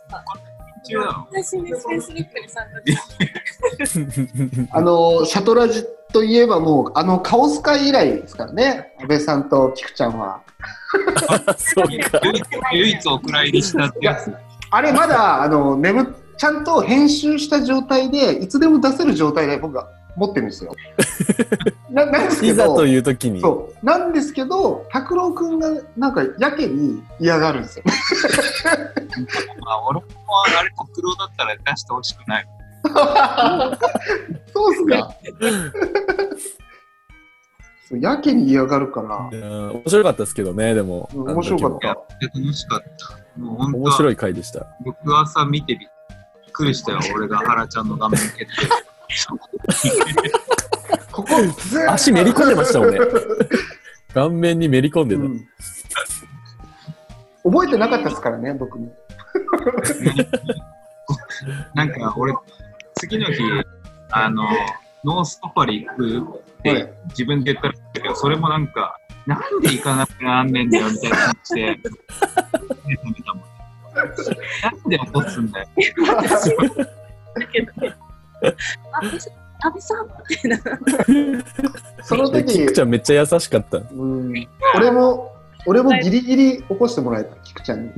[4.71, 10.43] あのシャトラジといえばもうあのカオス会以来ですからね安倍さんと菊ちゃんは
[11.57, 12.21] そうか。
[12.25, 14.35] 唯一唯一お蔵入りしたってやつ。
[14.71, 16.07] あれまだあの眠っ
[16.43, 20.75] ちゃんと編集した状態でいつでも出せる状態で僕は持ってるんですよ
[21.89, 23.41] ななんですけどいざという時に。
[23.41, 27.85] そうなんですけど拓郎君がなんかやけに嫌がるんですよ
[29.65, 30.05] まあ、俺も
[30.59, 32.49] あれ、黒だったら出してほしくない。
[34.53, 35.15] そうっすか
[38.01, 41.09] やけに嫌がるからいやー面白かったですけどね、でも。
[41.15, 41.95] うん面白かっいや、
[42.35, 43.23] 楽しかった。
[43.39, 44.67] 面白い回でした。
[44.85, 45.89] 僕朝見てびっ
[46.53, 47.01] くりしたよ。
[47.15, 48.47] 俺が原ちゃんの画面蹴って。
[51.13, 51.29] ここ
[51.89, 52.99] 足めり込んでましたもんね。
[54.15, 55.23] 顔面にめり込んでた。
[55.23, 55.47] うん
[57.45, 58.95] 覚えてなかったですからね僕も
[61.75, 62.33] なんか俺、
[62.95, 63.43] 次の日、
[64.11, 64.45] あの、
[65.05, 66.23] ノーストパリ行くっ
[66.63, 71.81] て、はい自分で言ったらけど、それもなんか、なんで行かなくなんねんだよみたいな感じで、
[73.95, 75.69] なんで怒つんだよ。
[77.35, 77.73] だけど、
[78.93, 80.59] 安倍さん、安倍さんみたいな。
[82.03, 83.79] そのでキ時クちゃんめっちゃ優しかった。
[83.79, 85.33] うん俺も
[85.67, 87.93] 俺もギリギリ起こしてもらえた菊ちゃんにい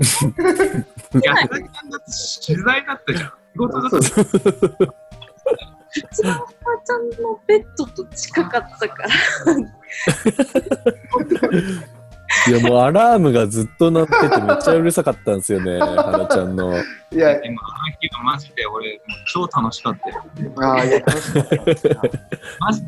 [1.23, 2.07] や、原ちゃんだって
[2.47, 3.31] 取材だったじゃん。
[3.31, 4.13] 仕事だったじ。
[5.97, 6.45] うちのおば
[6.85, 9.09] ちゃんのベッドと近かったから。
[12.47, 16.73] いやもうアラームがずっと鳴っててめっちゃうるさかったんですよね、花ちゃんの。
[16.75, 16.77] い
[17.17, 19.01] や今、あの日がマジで俺、もう
[19.33, 20.23] 超楽しかったよ。
[20.57, 21.45] あーいや楽しかっ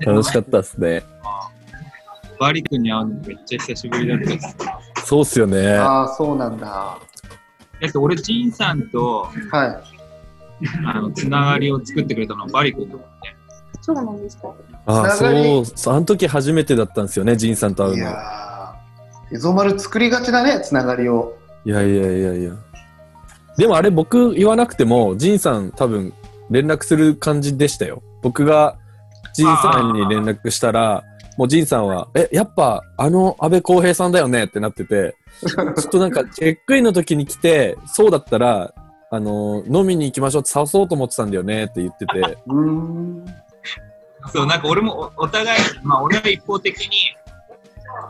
[0.04, 1.02] た楽しかったっすね。
[2.38, 4.56] バリ君に会うのめっちゃ久しぶりだったです。
[5.06, 5.74] そうっすよね。
[5.78, 6.98] ああそうなんだは
[7.80, 9.38] だって俺、ジンさんとい
[10.84, 13.06] あのつながりを作ってくれたのはバリ君だもんね。
[13.80, 14.52] そうなんですか？
[14.86, 15.44] あつながり？
[15.44, 18.10] そうそう、あの時初めてだったんですよね、ジンさんと会いうの。
[19.32, 21.36] エゾマル作りがちだねつながりを。
[21.64, 22.52] いやいやいやいや。
[23.56, 26.12] でもあれ僕言わなくても、ジンさん多分
[26.50, 28.02] 連絡する感じでしたよ。
[28.22, 28.78] 僕が
[29.34, 31.02] ジンさんに連絡したら、
[31.36, 34.44] もうジンさんは、え、やっぱあの安倍浩平さんだよね？
[34.44, 38.72] ってなってて、ちょっとなんかチェックインの時に来て、そうだったら、
[39.10, 41.64] あの、飲みに行きましょうって誘そうと思ってたんだよね？
[41.64, 43.26] って言ってて、うーん。
[44.32, 47.15] そう、なんか俺もおお互い、まあ俺は一方的に、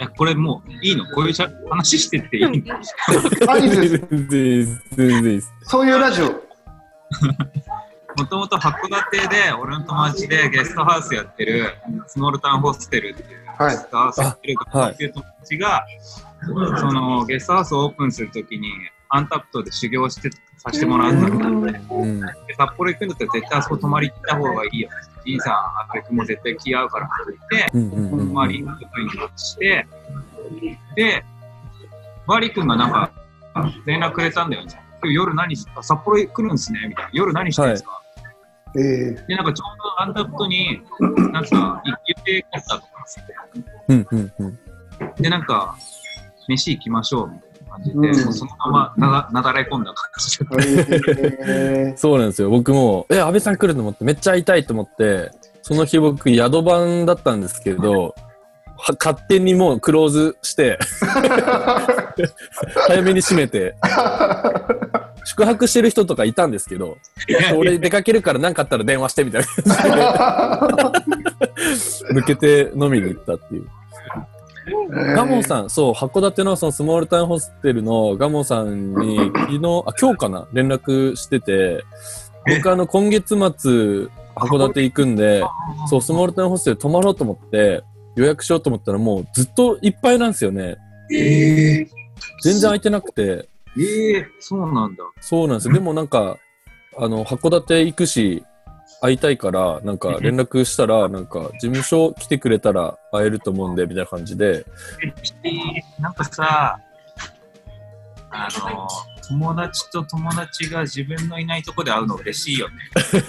[0.00, 1.06] いや、これもういいの？
[1.06, 2.74] こういうしゃ話してっていいの？
[3.48, 3.98] あいいです。
[4.10, 4.82] 全然いいです。
[4.96, 5.52] 全然いいです。
[5.62, 6.26] そういうラジオ。
[8.16, 11.66] もともと函館で俺の友達でゲストハウスやってる
[12.06, 13.76] スモールタウンホステルっていうはい。
[13.76, 15.84] ゲストハウスやってるあはいっていう友達が、
[16.78, 18.70] そのゲストハウスをオープンするときに
[19.10, 21.78] アンタップトで修行してさせてもらったんだって。
[21.90, 22.20] うん。
[22.20, 22.26] で
[22.58, 24.88] 札幌行くんだったら絶対あそこ泊まり行った方がいいよ。
[25.26, 29.86] じいさん、阿部君も絶対気合うからって言って、うんうんうん泊まり行くことにして、
[30.94, 31.24] で、
[32.26, 33.12] バリ君がなんか
[33.84, 34.72] 連絡くれたんだよね。
[35.02, 37.10] 今日夜何しあ札幌来るんですねみたいな。
[37.12, 38.02] 夜何してるんですか、
[38.76, 40.82] ええで、なんかちょうどアンタップトに、
[41.32, 42.86] なんか、一級で買ったとか
[43.88, 44.58] うんうんうん。
[45.22, 45.76] で、なんか、
[46.48, 47.45] 飯行きましょうみたいな
[47.76, 50.38] 感じで、うんもうそのままなだれ込んだ感じ
[51.96, 52.50] そうなんですよ。
[52.50, 55.30] 僕も、え、安倍さん来ると思って、めっちゃ会いたいと思って、
[55.62, 58.14] その日僕、宿番だったんですけど、
[58.78, 60.78] は勝手にもうクローズして、
[62.86, 63.74] 早めに閉めて、
[65.24, 66.98] 宿泊してる人とかいたんですけど、
[67.56, 70.92] 俺出かけるから何かあったら電話してみたいな感
[72.04, 73.66] じで、 抜けて飲みに行ったっていう。
[75.14, 81.84] ガモンさん、そう、函館のそのスモールタウンホステルのガモンさんに、昨日、あ、今日かな連絡してて、
[82.46, 83.36] 僕あの、今月末、
[84.34, 85.44] 函館行くんで、
[85.88, 87.82] そう、スモールタウンホステル泊まろうと思って、
[88.16, 90.76] 予約しようと思ったらもうずっといっぱいなんですよね。
[91.12, 91.88] ええ
[92.42, 93.48] 全然空いてなくて、
[93.78, 95.04] ええそうなんだ。
[95.20, 95.74] そうなんですよ。
[95.74, 96.38] でもなんか、
[96.98, 98.42] あの、函館行くし、
[99.00, 104.64] 会いたいから、なんか連絡したら、なんか、事務所来てくれたら会えると思うんで、みたいな感じで、
[106.00, 106.78] なんかさ、
[108.30, 108.88] あの、
[109.28, 112.76] 友達と友達が自分のいないとこで会うの嬉しいよね。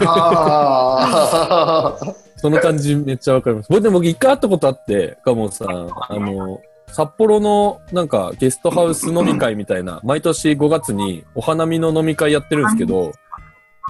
[0.06, 2.16] ああ。
[2.38, 3.70] その感じめっちゃわかります。
[3.70, 13.12] 僕でも僕一回会ったことあって、ガモンさん、あの、札幌のなんかゲストハウス飲み会みたいな、毎年5月にお花見の飲み会やってるんですけど、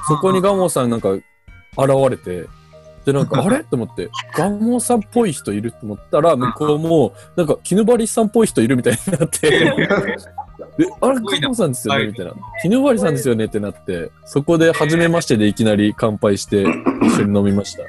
[0.07, 1.09] そこにガモンさんなんか
[1.77, 2.47] 現れて、
[3.05, 3.63] で、なんか、あれ？
[3.63, 9.65] と思って、 ガモンさんっぽい人いると思ったら、向こうも、なんか、絹張さんっぽい人いるみたいになって、で、
[10.99, 12.07] あれ、ガモンさんですよね？
[12.07, 12.33] みたいな。
[12.61, 13.45] 絹張さんですよね？
[13.45, 16.63] ってなって、そこで初めましてでいきなり乾杯して、
[17.01, 17.83] 一緒に飲みました。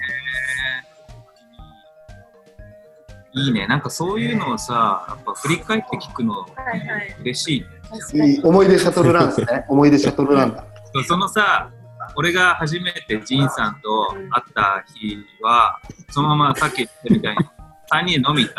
[3.32, 3.66] いいね。
[3.66, 7.16] なんかそういうのをさ、やっぱ振り返って聞くのはいはい。
[7.22, 8.26] 嬉しいね。
[8.32, 9.64] いい思い出シャトルランですね。
[9.68, 10.64] 思い出シャトルランだ。
[11.06, 11.70] そのさ、
[12.16, 17.44] 俺が初めてジンさんと会った日は、そのままさっき言ったみたいに
[17.92, 18.54] 3 人で飲み行っ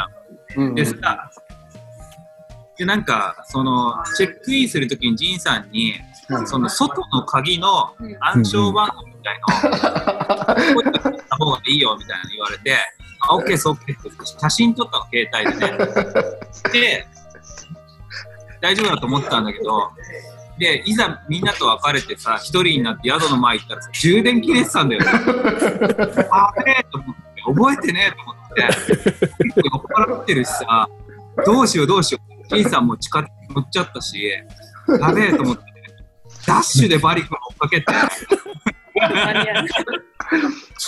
[0.55, 1.29] たんでさ、
[2.79, 5.95] で、なんか、その、チェックインするときにジンさんに、
[6.29, 6.47] うん。
[6.47, 12.77] その外の鍵の暗証番号みたいのを、こうやった方がいいよみたいなの言われて、
[13.27, 14.03] あ、オッケーです、オッケー。
[14.03, 14.37] です。
[14.39, 16.71] 写真撮ったの、携帯でね。
[16.71, 17.07] で、
[18.61, 19.91] 大丈夫だと思ってたんだけど、
[20.59, 25.07] で、いざみんなと別れてさ、一人になって宿の前行ったらさ、充電切れてたんだよね。
[26.31, 30.89] あべえと思って、覚えてねえと思って、結構酔っ払ってるしさ、
[31.45, 32.19] どうしようどうしよ
[32.51, 32.55] う。
[32.55, 34.21] ジンさんも近乗っちゃったし、
[34.99, 35.63] やべえと思って、
[36.45, 37.93] ダッシュでバリ君を追っかけて、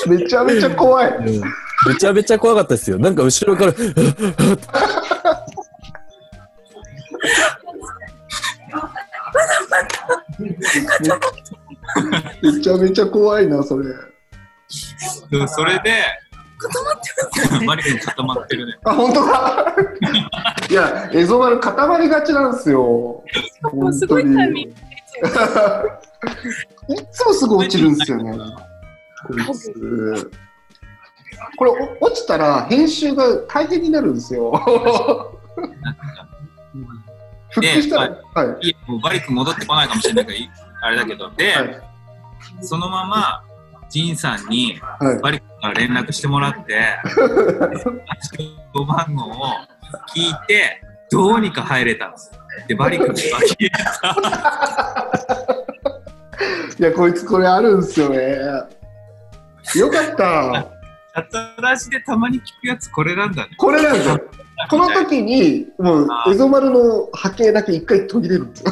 [0.07, 1.09] めちゃめちゃ怖い。
[1.09, 1.53] うん
[1.87, 2.99] めちゃめちゃ怖かったですよ。
[2.99, 3.73] なんか後ろから、
[12.41, 13.85] めちゃめちゃ怖いな、それ。
[15.29, 16.03] でそれで、
[16.57, 18.77] 固まってますバリ君固まってるね。
[18.85, 19.75] あ、本当だ。
[20.69, 23.23] いや、エゾ丸固まりがちなんですよ。
[23.91, 24.81] すごいタイミングで
[26.93, 28.31] いつもすぐ落ちるんですよね。
[29.27, 30.31] こいつ。
[31.57, 34.51] これ、お落ちたら編集が大変になるんですよ。
[37.51, 38.67] 復帰したら、はい。
[38.67, 40.51] いや、もうバリ君戻ってこないかもしれないから、い
[40.83, 41.91] あれだけど、で、はい
[42.61, 43.43] そのまま、
[43.89, 47.95] ジンさんにはいバリ君から連絡してもらって、暗
[48.73, 49.33] 証番号を
[50.15, 52.31] 聞いて、どうにか入れたんです。
[52.67, 54.15] で、バリ君が消えた。
[56.79, 58.37] いや、こいつこれあるんですよね。
[59.75, 60.80] よかった。
[61.13, 63.55] チャトラジでたまに聞くやつ、これなんだね。
[63.57, 64.19] これなんですよ。
[64.69, 68.71] この時に、もう、エゾ丸の波形だけ一回途切れるんですよ。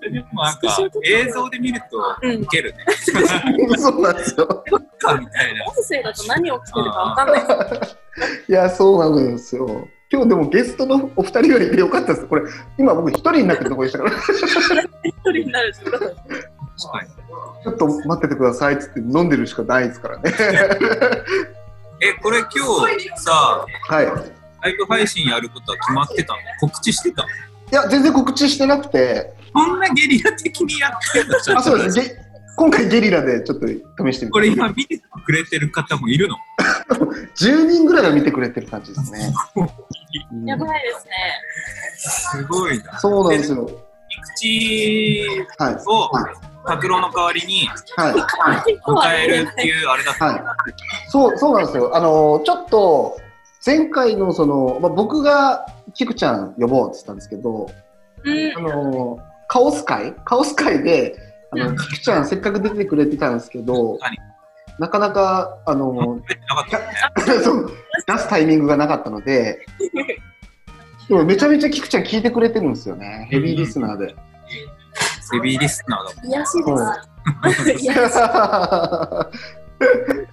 [0.00, 2.84] でもなんか、映像で見ると、うんウケるね。
[3.78, 4.64] そうなんですよ。
[4.98, 5.64] かみたいな。
[5.66, 7.42] 音声だと何起きてるかわかんない。
[8.48, 9.88] いや、そうなんですよ。
[10.10, 12.26] 今日でもゲストのお二人がいてよかったです。
[12.26, 12.42] これ、
[12.78, 14.16] 今僕一人になってるところでしたから、
[15.02, 17.10] 一人になるってこと確かに。
[17.64, 20.32] ちょっと待っててくださいっつって飲んでるしかないですからね。
[22.00, 22.48] え、これ今
[22.96, 24.06] 日さ、はい。
[24.06, 26.38] ライブ配信やることは決まってたの？
[26.60, 27.28] 告知してたの？
[27.28, 27.32] い
[27.72, 31.58] や、全然告知してなくて、こんなゲリラ的にやってるの？
[31.58, 31.98] あ、そうです。
[32.00, 32.16] ゲ
[32.56, 33.74] 今回ゲリラでちょっと試
[34.14, 34.54] してみこれて。
[34.54, 36.36] 今見てくれてる方もいるの？
[37.36, 39.32] 10人ぐらいは見てくれてる感じですね。
[40.32, 41.12] う んやばいですね。
[42.40, 42.98] すごいな。
[42.98, 43.68] そうなんですよ。
[43.68, 45.74] い口はい。
[45.86, 46.34] をはい。
[46.66, 48.14] 拓郎の代わりにはい。
[48.14, 50.24] 迎えるっていうあれだった。
[50.24, 50.42] はい。
[51.08, 51.96] そう、そうなんですよ。
[51.96, 53.18] あの、ちょっと、
[53.64, 57.70] 前回のその、まあ、僕がキクちゃん呼ぼうって言ったんですけど、
[58.24, 60.14] うんあの、カオス会？
[60.24, 61.16] カオス会で、
[61.52, 64.18] あの、うんキクちゃんせっかく出てくれてたんですけど何、
[64.78, 66.22] なかなか、あの、ね。
[67.42, 67.72] そう
[68.06, 69.66] 出すタイミングがなかったので、
[71.08, 73.26] でもめちゃめちゃキクちゃん聞いてくれてるんですよね。
[73.30, 74.14] ヘビーリスナーで。
[75.32, 76.30] ヘビーリスナーだもん。
[76.30, 76.64] 癒し
[77.64, 77.84] です。
[77.84, 78.12] 癒し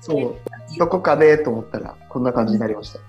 [0.02, 0.36] そう。
[0.80, 3.00] どこかでと思ったら、こんな感じになりました。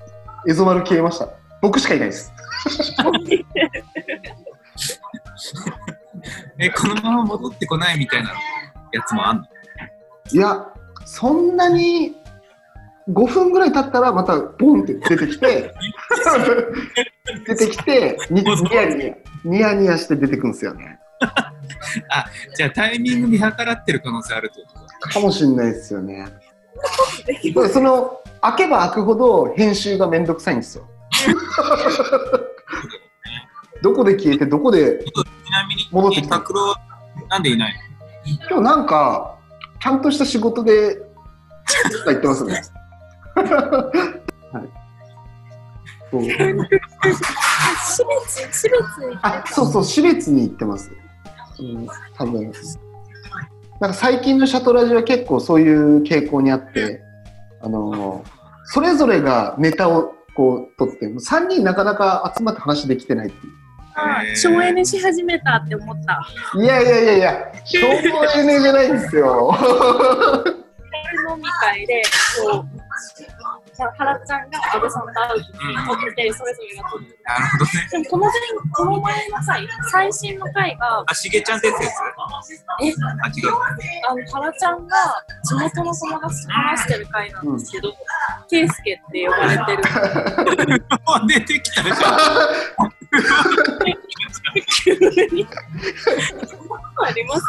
[0.49, 1.29] エゾマル消えました。
[1.63, 2.33] 僕しかいないです。
[6.59, 8.31] え、このまま戻ってこないみたいな
[8.93, 9.45] やつもあんの？
[10.33, 10.67] いや、
[11.05, 12.17] そんなに
[13.11, 15.75] 5分ぐらい経ったらまたボンって出てきて、
[17.47, 19.15] 出てきて、にニヤニヤ、
[19.45, 20.99] ニヤニヤして出てくるんですよね。
[22.57, 24.69] じゃあタイミング見計らってる可能性あるってこ
[25.01, 25.09] と？
[25.09, 25.11] か。
[25.15, 26.27] かもしんないですよね。
[27.73, 30.89] その、開けば開くほど編集がめんどくさいんですよ。
[33.83, 35.05] どこで消えて、どこで、
[35.91, 36.43] 戻ってきた
[37.29, 37.75] なんでいない
[38.49, 39.37] 今日なんか、
[39.81, 41.03] ちゃんとした仕事で、
[42.07, 42.63] 言ってますね。
[43.35, 44.69] はい。
[46.11, 46.23] そう
[48.27, 50.91] 私別、私別あ、そうそう、私立に行ってます。
[51.61, 51.87] うん、
[52.17, 52.53] 多分。
[53.81, 57.03] なんか最近のシャトラジは結構そういう傾向にあって、
[57.61, 63.51] あのーそれぞれがネタをこう取って、3人なかなか集まって話できてないってい
[63.95, 66.27] あ省エネし始めたって思った。
[66.55, 66.65] う。
[66.65, 69.55] いやいやいやいや、消防エネじゃないんですよ。
[71.31, 72.03] 飲み会で、
[72.43, 72.65] こう、
[73.77, 77.19] 原ちゃんが安倍さんと会う時に撮って、それぞれが撮ってる。
[77.25, 77.89] なるほどね。
[77.91, 78.33] でもこの前、
[78.73, 82.95] この前の回、最新の回が、あ、しげちゃんってやつえ、あ、違う。
[84.09, 84.97] あの、原ちゃんが
[85.45, 87.95] 地元の友達と話してる回なんですけど、
[88.51, 89.83] ケイスケって呼ばれてる。
[91.27, 91.99] 出てきたじゃん。
[94.85, 94.95] 急
[95.29, 95.47] に。
[96.97, 97.45] あ ります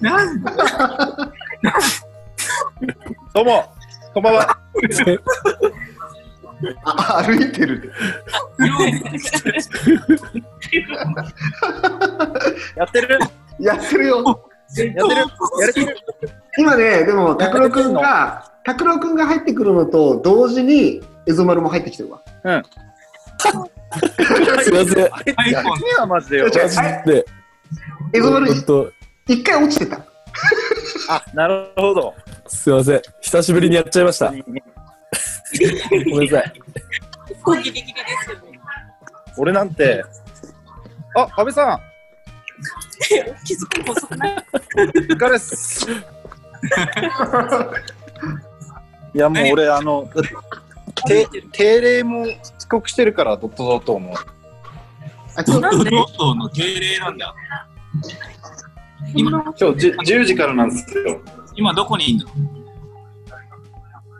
[0.00, 0.52] なんだ
[3.34, 3.72] どうも、
[4.14, 4.58] こんばんは。
[6.84, 7.90] あ歩いてる。
[12.76, 13.18] やってる？
[13.58, 14.48] やってるよ。
[14.76, 15.20] やってる？
[15.60, 15.96] やれてる
[16.58, 22.22] 今ね、でも、拓郎くんが、拓郎くんが入ってくるのと同時に、エゾマルも入ってきてるわ。
[23.40, 26.08] すいません。
[26.08, 26.46] マジでよ。
[26.46, 26.70] 違うマジ
[27.06, 27.24] で。
[28.12, 28.92] エゾマル、本当
[29.26, 30.04] 一回落ちてた。
[31.08, 32.14] あ、なるほど。
[32.52, 33.02] すいません。
[33.20, 34.26] 久しぶりにやっちゃいました。
[34.26, 34.44] ごめん
[36.30, 36.52] なさい。
[37.28, 38.60] 結構ギリギリですよね。
[39.36, 40.04] 俺なんて、
[41.16, 41.80] あ、安倍さん、
[43.44, 44.36] 気づくの遅くない？
[44.36, 45.90] お疲れっす。
[49.14, 50.08] いや、もう俺、あの、
[51.06, 54.14] て定例も遅刻してるから、ドットドットも。
[55.34, 57.34] あ、ちょっと、ロットの敬礼なんだ。
[59.14, 61.20] 今、今日じゅ10時からなんですよ。
[61.54, 62.26] 今どこにいんの？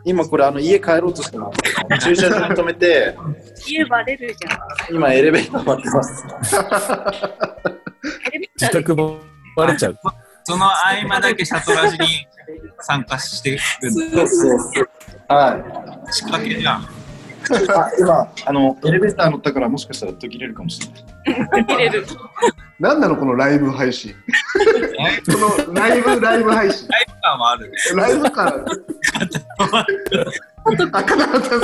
[0.05, 2.05] 今これ、あの、家帰ろうとしてます。
[2.05, 3.15] 駐車場に止めて、
[3.65, 4.53] 家バレるじゃ
[4.91, 4.95] ん。
[4.95, 6.25] 今エレベーター待ってます。
[8.59, 9.17] 自宅も
[9.55, 9.97] バレちゃう。
[10.43, 10.71] その合
[11.07, 12.27] 間だけシャトラジに
[12.81, 14.17] 参加してるんだ。
[14.17, 14.89] そうそうそう。
[15.29, 15.57] は
[16.09, 16.13] い。
[16.13, 16.87] 仕掛けじゃん。
[17.51, 20.87] あ、今、あの、エレベーター乗ったから、もしかしたら途切れるかもしれ
[21.51, 21.63] ない。
[21.65, 22.05] 入れる。
[22.79, 24.13] なんなのこのライブ配信？
[24.99, 26.87] え このライブ、ライブ配信。
[26.89, 27.77] ライブ感もあるね。
[27.95, 28.65] ライブ感。
[30.91, 31.59] あ、固まったっ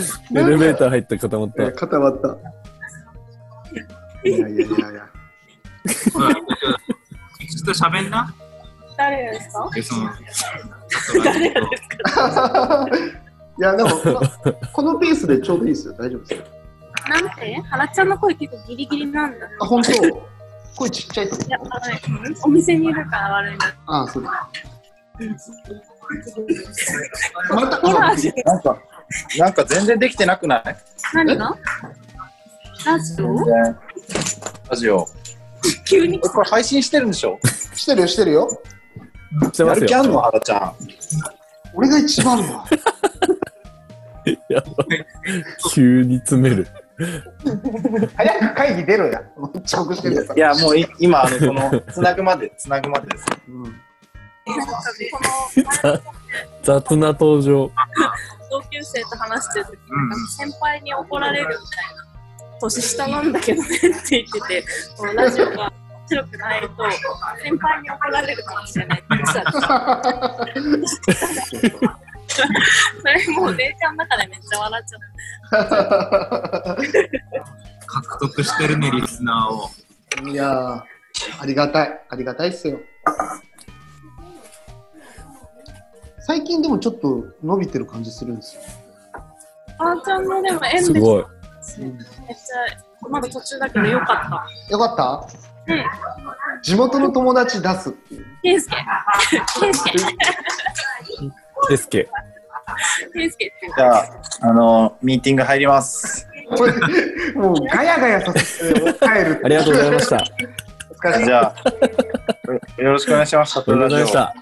[0.00, 0.40] すね。
[0.40, 1.72] エレベーター入って固まった。
[1.72, 2.28] 固まった。
[4.28, 5.08] いやいやいやいや。
[6.12, 6.40] ほらちょ
[7.62, 8.34] っと喋んな。
[8.98, 9.70] 誰ですか？
[9.76, 13.16] え、その、シャトラジと。
[13.60, 14.00] いや、でも、こ
[14.72, 15.92] このペースでちょうどいいですよ。
[15.98, 16.44] 大丈夫ですよ。
[17.10, 17.60] なんて？
[17.68, 19.46] 原ちゃんの声結構ギリギリなんだ。
[19.60, 19.92] あ、本当？
[20.76, 23.66] 声ちっちゃいといや、あのねお店にいるから悪いな。
[23.86, 24.48] あ、そうだ。
[27.50, 28.14] また、な
[28.58, 28.78] んか、
[29.38, 30.62] なんか全然できてなくない？
[31.12, 31.54] 何が？
[32.86, 33.44] ラジオ？
[34.70, 35.06] ラジオ。
[35.86, 37.38] 急にえこれ配信してるんでしょ？
[37.74, 38.48] してるよ、してるよ。
[38.50, 38.54] し
[39.34, 39.66] てますよ。
[39.68, 40.18] やる気あんの？
[40.20, 40.72] 原ちゃん。
[41.74, 42.64] 俺が一番だ。
[44.48, 45.06] やばい
[45.72, 46.66] 急に詰める。
[48.16, 49.22] 早く会議出ろや。
[49.64, 50.38] 遅刻してるい。
[50.38, 53.26] や、もうい今、あの、この、つなぐまで、つなぐまでです。
[53.48, 53.80] うん
[56.62, 57.70] 雑な登場。
[58.50, 61.60] 同級生と話してる時に、うん先輩に怒られるみたい
[62.60, 64.64] 年下なんだけどねって言ってて、
[64.96, 65.72] このラジオが面
[66.08, 66.68] 白くないと、
[67.42, 70.40] 先輩に怒られるかもしれないって言ってたら
[73.00, 74.98] それもう電車の中でめっちゃ笑っちゃ
[76.76, 77.10] って。
[77.86, 80.28] 獲得してるね、リスナーを。
[80.28, 80.82] いやー、
[81.40, 82.00] ありがたい。
[82.08, 82.80] ありがたいっすよ。
[86.20, 88.62] 最近でもちょっと伸びてる感じするんですよ。
[89.78, 91.24] あーちゃんのでも縁ですごい。
[91.80, 95.26] めっちゃ、まだ途中だけどよかっよかったた？
[95.66, 95.84] うん。
[96.62, 98.26] 地元の友達出すっていう。
[98.42, 98.76] ケイスケ。
[99.60, 99.92] ケイスケ。
[101.68, 102.08] デスケ。
[103.12, 104.04] ケイスケじゃあ、
[104.42, 106.28] あの、ミーティング入ります。
[106.56, 106.72] これ
[107.34, 108.84] もうガヤガヤさせて帰
[109.24, 109.40] る。
[109.44, 110.24] ありがとうございました。
[111.24, 111.54] じゃあ、
[112.82, 113.58] よろしくお願いします。
[113.58, 114.34] ありがとうございました。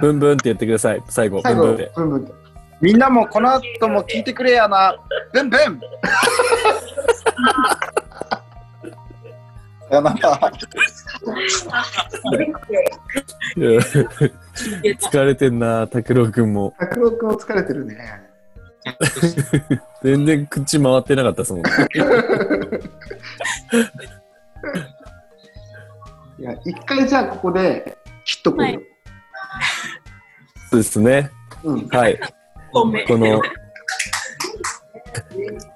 [0.00, 1.02] ブンブンって言ってください。
[1.08, 1.92] 最後、ブ最後、ンブンで。
[1.94, 2.34] ブンブンと。
[2.80, 4.96] みんなもこの後も聞いてくれやな。
[5.32, 5.80] ブンブン
[9.88, 10.52] さよなら。
[13.56, 13.78] うん
[14.98, 16.74] 疲れてんな、拓郎くんも。
[16.78, 17.96] 拓郎君も疲れてるね。
[20.02, 21.62] 全然口回ってなかったですもん。
[26.38, 28.66] いや、一回じゃあここで切っとこうよ。
[28.66, 28.78] はい
[30.70, 31.30] そうですね。
[31.64, 31.88] うん。
[31.88, 32.20] はい。
[32.72, 32.84] こ
[33.16, 33.40] の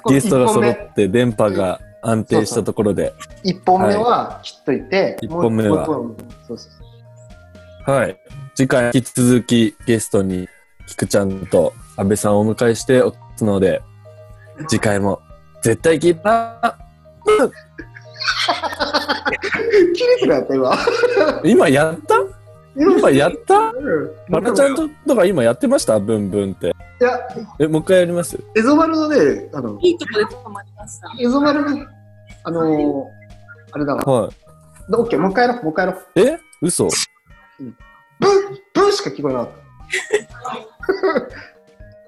[0.08, 5.86] ゲストが揃って電波が安定したところで、一本目は切っといて、一本目は。
[5.86, 6.68] もう一本そうそ
[7.86, 8.16] うはい。
[8.54, 10.48] 次回引き続きゲストに
[10.86, 13.82] 菊ちゃんと安倍さんをお迎えしておりますので、
[14.68, 15.20] 次回も
[15.62, 16.76] 絶対聞いた
[19.94, 20.78] 切れてなかった今。
[21.44, 22.14] 今やった？
[22.76, 23.54] 今やった？
[23.58, 24.10] うん。
[24.28, 25.98] まなちゃんととか今やってました？
[25.98, 26.68] ブンブンって。
[26.68, 26.70] い
[27.04, 27.18] や、
[27.58, 28.38] え、もう一回やります？
[28.56, 31.10] エゾマルのね、あの、いいとこで止まりました。
[31.18, 31.86] エゾマルの、
[32.44, 33.04] あのー、
[33.72, 34.02] あれだわ。
[34.24, 34.28] は
[34.90, 36.20] オッケー、もう一回やろう、もう一回やろう。
[36.20, 36.22] い。
[36.26, 36.38] え？
[36.60, 37.72] 嘘ブー、
[38.74, 39.52] ブーしか聞こえなかった。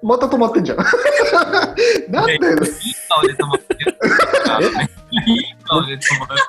[0.07, 0.79] また止まってんじゃん。
[2.11, 2.39] なんだよ。
[2.41, 3.97] いい顔で止まってる。
[5.27, 6.43] いい顔で止まる。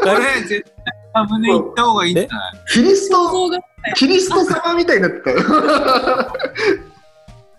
[0.00, 0.72] これ、絶対
[1.12, 2.52] サムネ行った方がいいんじゃない？
[2.72, 3.50] キリスト、
[3.96, 5.38] キリスト様みたいになってたよ。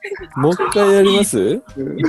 [0.36, 1.40] もう一回やります？
[1.40, 2.04] うんい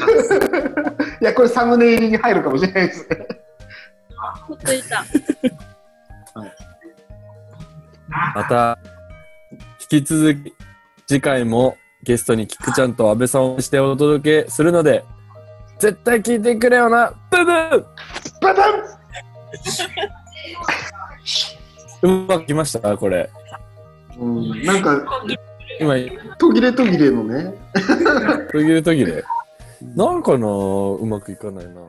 [1.20, 3.26] や、これサムネイルに入るかもしれないですね。
[4.46, 5.04] ほっといた。
[8.34, 8.78] また、
[9.90, 10.54] 引き続き、
[11.06, 15.04] 次回もゲストに菊ちゃんと安倍さんをしてお届けするので、
[15.78, 17.54] 絶対聞いてくれよなブンブン
[18.40, 18.74] バタン
[22.02, 22.96] うまくきました？
[22.96, 23.28] これ。
[24.18, 25.00] うん、なんか、
[25.80, 25.94] 今、
[26.38, 27.54] 途切れ途切れのね。
[28.52, 29.24] 途切れ途切れ。
[29.96, 31.80] なんかなうまくいかないな